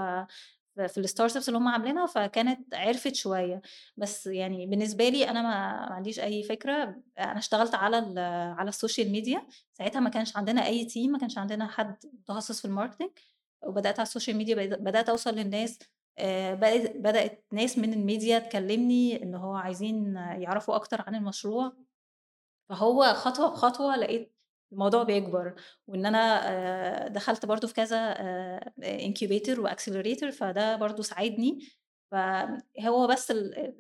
في 0.87 1.03
الstartups 1.07 1.49
اللي 1.49 1.59
هم 1.59 1.69
عاملينها، 1.69 2.07
فكانت 2.07 2.75
عرفت 2.75 3.15
شوية. 3.15 3.63
بس 3.97 4.27
يعني 4.27 4.67
بالنسبة 4.67 5.09
لي 5.09 5.31
أنا 5.31 5.43
ما 5.43 5.95
عنديش 5.95 6.21
أي 6.21 6.43
فكرة، 6.43 7.03
أنا 7.19 7.39
اشتغلت 7.39 7.75
على 7.75 8.21
على 8.59 8.69
السوشيال 8.69 9.11
ميديا، 9.13 9.47
ساعتها 9.73 10.01
ما 10.01 10.11
كانش 10.11 10.37
عندنا 10.37 10.67
أي 10.67 10.89
team 10.89 11.09
ما 11.09 11.19
كانش 11.19 11.39
عندنا 11.39 11.67
حد 11.67 11.97
متخصص 12.13 12.67
في 12.67 12.69
الmarketing 12.69 13.11
وبدأت 13.63 13.99
على 13.99 14.07
السوشيال 14.07 14.37
ميديا 14.37 14.55
بد 14.55 14.83
بدأت 14.83 15.09
أوصل 15.09 15.35
للناس، 15.35 15.79
بقت 16.53 16.97
بدأت 16.97 17.45
ناس 17.53 17.79
من 17.79 17.93
الميديا 17.93 18.39
تكلمني 18.39 19.23
إن 19.23 19.35
هو 19.35 19.55
عايزين 19.55 20.17
يعرفوا 20.17 20.75
أكتر 20.75 21.05
عن 21.07 21.15
المشروع. 21.15 21.73
فهو 22.69 23.15
خطوة 23.15 23.51
بخطوة 23.51 23.97
لقيت 23.97 24.38
الموضوع 24.73 25.03
بيكبر، 25.03 25.55
وإن 25.87 26.07
أنا 26.07 26.49
آآ 27.07 27.09
دخلت 27.09 27.47
برضه 27.47 27.69
في 27.69 27.75
كذا 27.75 27.97
آآ 27.99 28.73
incubator 28.85 29.59
وaccelerator 29.59 30.31
فده 30.31 30.77
برضه 30.77 31.03
ساعدني. 31.03 31.59
فهو 32.11 33.07
بس 33.07 33.31
ال 33.31 33.59
ال 33.59 33.75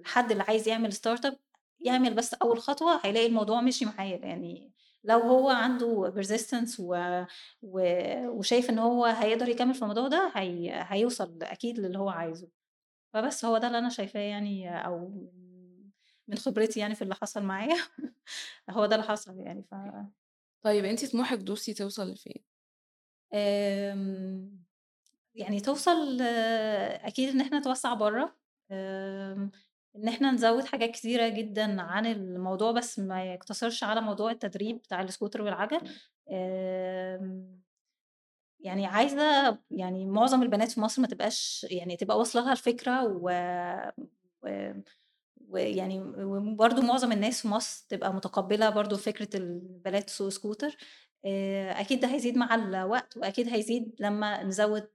الحد 0.00 0.30
اللي 0.30 0.42
عايز 0.48 0.68
يعمل 0.68 0.92
startup 0.92 1.34
يعمل 1.80 2.14
بس 2.14 2.34
أول 2.34 2.58
خطوة 2.60 3.00
هيلاقي 3.04 3.26
الموضوع 3.26 3.60
مشي 3.60 3.84
معاه، 3.84 4.06
يعني 4.22 4.72
لو 5.04 5.18
هو 5.20 5.50
عنده 5.50 6.12
persistence 6.16 6.80
و 6.80 7.24
و 7.62 7.80
وشايف 8.28 8.70
إن 8.70 8.78
هو 8.78 9.04
هيقدر 9.04 9.48
يكمّل 9.48 9.74
في 9.74 9.82
الموضوع 9.82 10.08
ده 10.08 10.32
هي 10.36 10.84
هيوصل 10.88 11.38
أكيد 11.42 11.78
للي 11.80 11.98
هو 11.98 12.08
عايزه. 12.10 12.48
فبس 13.14 13.44
هو 13.44 13.58
ده 13.58 13.66
اللي 13.66 13.78
أنا 13.78 13.88
شايفاه 13.88 14.20
يعني 14.20 14.86
أو 14.86 15.12
من 16.28 16.36
خبرتي 16.38 16.80
يعني 16.80 16.94
في 16.94 17.02
اللي 17.02 17.14
حصل 17.14 17.42
معايا 17.42 17.76
هو 18.70 18.86
ده 18.86 18.96
اللي 18.96 19.06
حصل 19.06 19.38
يعني 19.40 19.62
ف 19.62 19.74
طيب 20.62 20.84
أنتِ 20.84 21.04
طموحِك 21.04 21.38
دوسي 21.38 21.74
توصل 21.74 22.10
لفين؟ 22.12 22.44
آمم 23.34 24.50
يعني 25.34 25.60
توصل 25.60 26.22
أكيد 27.02 27.28
إن 27.28 27.40
إحنا 27.40 27.58
نتوسّع 27.58 27.94
برّه، 27.94 28.36
آمم 28.72 29.50
إن 29.96 30.08
إحنا 30.08 30.30
نزوّد 30.32 30.64
حاجات 30.64 30.90
كتيرة 30.90 31.28
جدًا 31.28 31.82
عن 31.82 32.06
الموضوع 32.06 32.72
بس 32.72 32.98
ما 32.98 33.24
يقتصرش 33.34 33.84
على 33.84 34.00
موضوع 34.00 34.30
التدريب 34.30 34.76
بتاع 34.78 35.02
السكوتر 35.02 35.42
والعَجَل. 35.42 35.80
آمم 36.32 37.58
يعني 38.60 38.86
عايزة 38.86 39.58
يعني 39.70 40.06
معظم 40.06 40.42
البنات 40.42 40.72
في 40.72 40.80
مصر 40.80 41.02
ما 41.02 41.08
تبقاش 41.08 41.66
يعني 41.70 41.96
تبقى 41.96 42.18
واصلة 42.18 42.42
لها 42.42 42.52
الفكرة 42.52 43.04
و 43.06 43.30
و 44.42 44.72
ويعني 45.48 46.00
وبرضه 46.00 46.82
معظم 46.82 47.12
الناس 47.12 47.42
في 47.42 47.48
مصر 47.48 47.86
تبقى 47.88 48.14
متقبّلة 48.14 48.70
برضه 48.70 48.96
فكرة 48.96 49.28
البنات 49.36 50.04
تسوق 50.04 50.28
سكوتر. 50.28 50.76
آآ 51.26 51.80
أكيد 51.80 52.00
ده 52.00 52.08
هيزيد 52.08 52.36
مع 52.36 52.54
الوقت 52.54 53.16
وأكيد 53.16 53.48
هيزيد 53.48 53.96
لمّا 54.00 54.42
نزوّد 54.42 54.88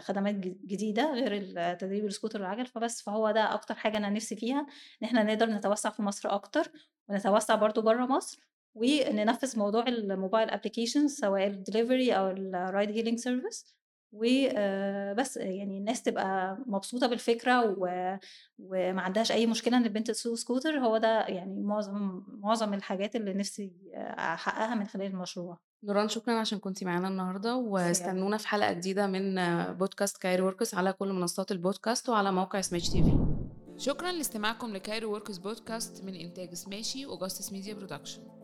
خدمات 0.00 0.34
ج 0.34 0.56
جديدة 0.66 1.12
غير 1.14 1.40
تدريب 1.74 2.04
السكوتر 2.06 2.40
والعَجَل، 2.42 2.66
فبس، 2.66 3.02
فهو 3.02 3.30
ده 3.30 3.54
أكتر 3.54 3.74
حاجة 3.74 3.96
أنا 3.98 4.10
نِفْسي 4.10 4.36
فيها، 4.36 4.60
إن 5.02 5.06
إحنا 5.08 5.22
نقدر 5.22 5.46
نتوسّع 5.50 5.90
في 5.90 6.02
مصر 6.02 6.34
أكتر 6.34 6.72
ونتوسّع 7.08 7.54
برضه 7.54 7.82
برّه 7.82 8.06
مصر 8.06 8.38
وننفّذ 8.74 9.58
موضوع 9.58 9.84
الmobile 9.84 10.50
applications 10.50 11.06
سواء 11.06 11.52
الdelivery 11.52 12.12
أو 12.12 12.34
الride 12.34 12.90
hailing 12.96 13.18
service 13.22 13.79
وآآ 14.12 15.12
بس، 15.12 15.36
يعني 15.36 15.78
الناس 15.78 16.02
تبقى 16.02 16.58
مبسوطة 16.66 17.06
بالفكرة 17.06 17.74
و 17.78 17.88
وما 18.58 19.02
عندهاش 19.02 19.32
أي 19.32 19.46
مشكلة 19.46 19.76
إن 19.76 19.84
البنت 19.84 20.10
تسوق 20.10 20.34
سكوتر، 20.34 20.78
هو 20.78 20.98
ده 20.98 21.26
يعني 21.26 21.62
معظم 21.62 22.22
معظم 22.28 22.74
الحاجات 22.74 23.16
اللي 23.16 23.34
نِفْسي 23.34 23.72
أحققها 23.96 24.74
من 24.74 24.86
خلال 24.86 25.06
المشروع. 25.06 25.58
نوران 25.84 26.08
شكرًا 26.08 26.34
عشان 26.34 26.58
كنتِ 26.58 26.84
معانا 26.84 27.08
النهارده،. 27.08 27.56
واستنونا 27.56 28.36
في 28.36 28.48
حلقة 28.48 28.72
جديدة 28.72 29.06
من 29.06 29.34
بودكاست 29.74 30.16
كايرو 30.16 30.46
وركس 30.46 30.74
على 30.74 30.92
كل 30.92 31.12
منصات 31.12 31.52
البودكاست 31.52 32.08
وعلى 32.08 32.32
موقع 32.32 32.60
سماشي 32.60 32.90
TV. 32.90 33.06
شكرًا 33.76 34.12
لاستماعكم 34.12 34.72
لكايرو 34.72 35.12
وركس 35.12 35.38
بودكاست 35.38 36.04
من 36.04 36.14
إنتاج 36.14 36.54
سماشي 36.54 37.06
وجاستس 37.06 37.52
ميديا 37.52 37.74
برودكشن. 37.74 38.39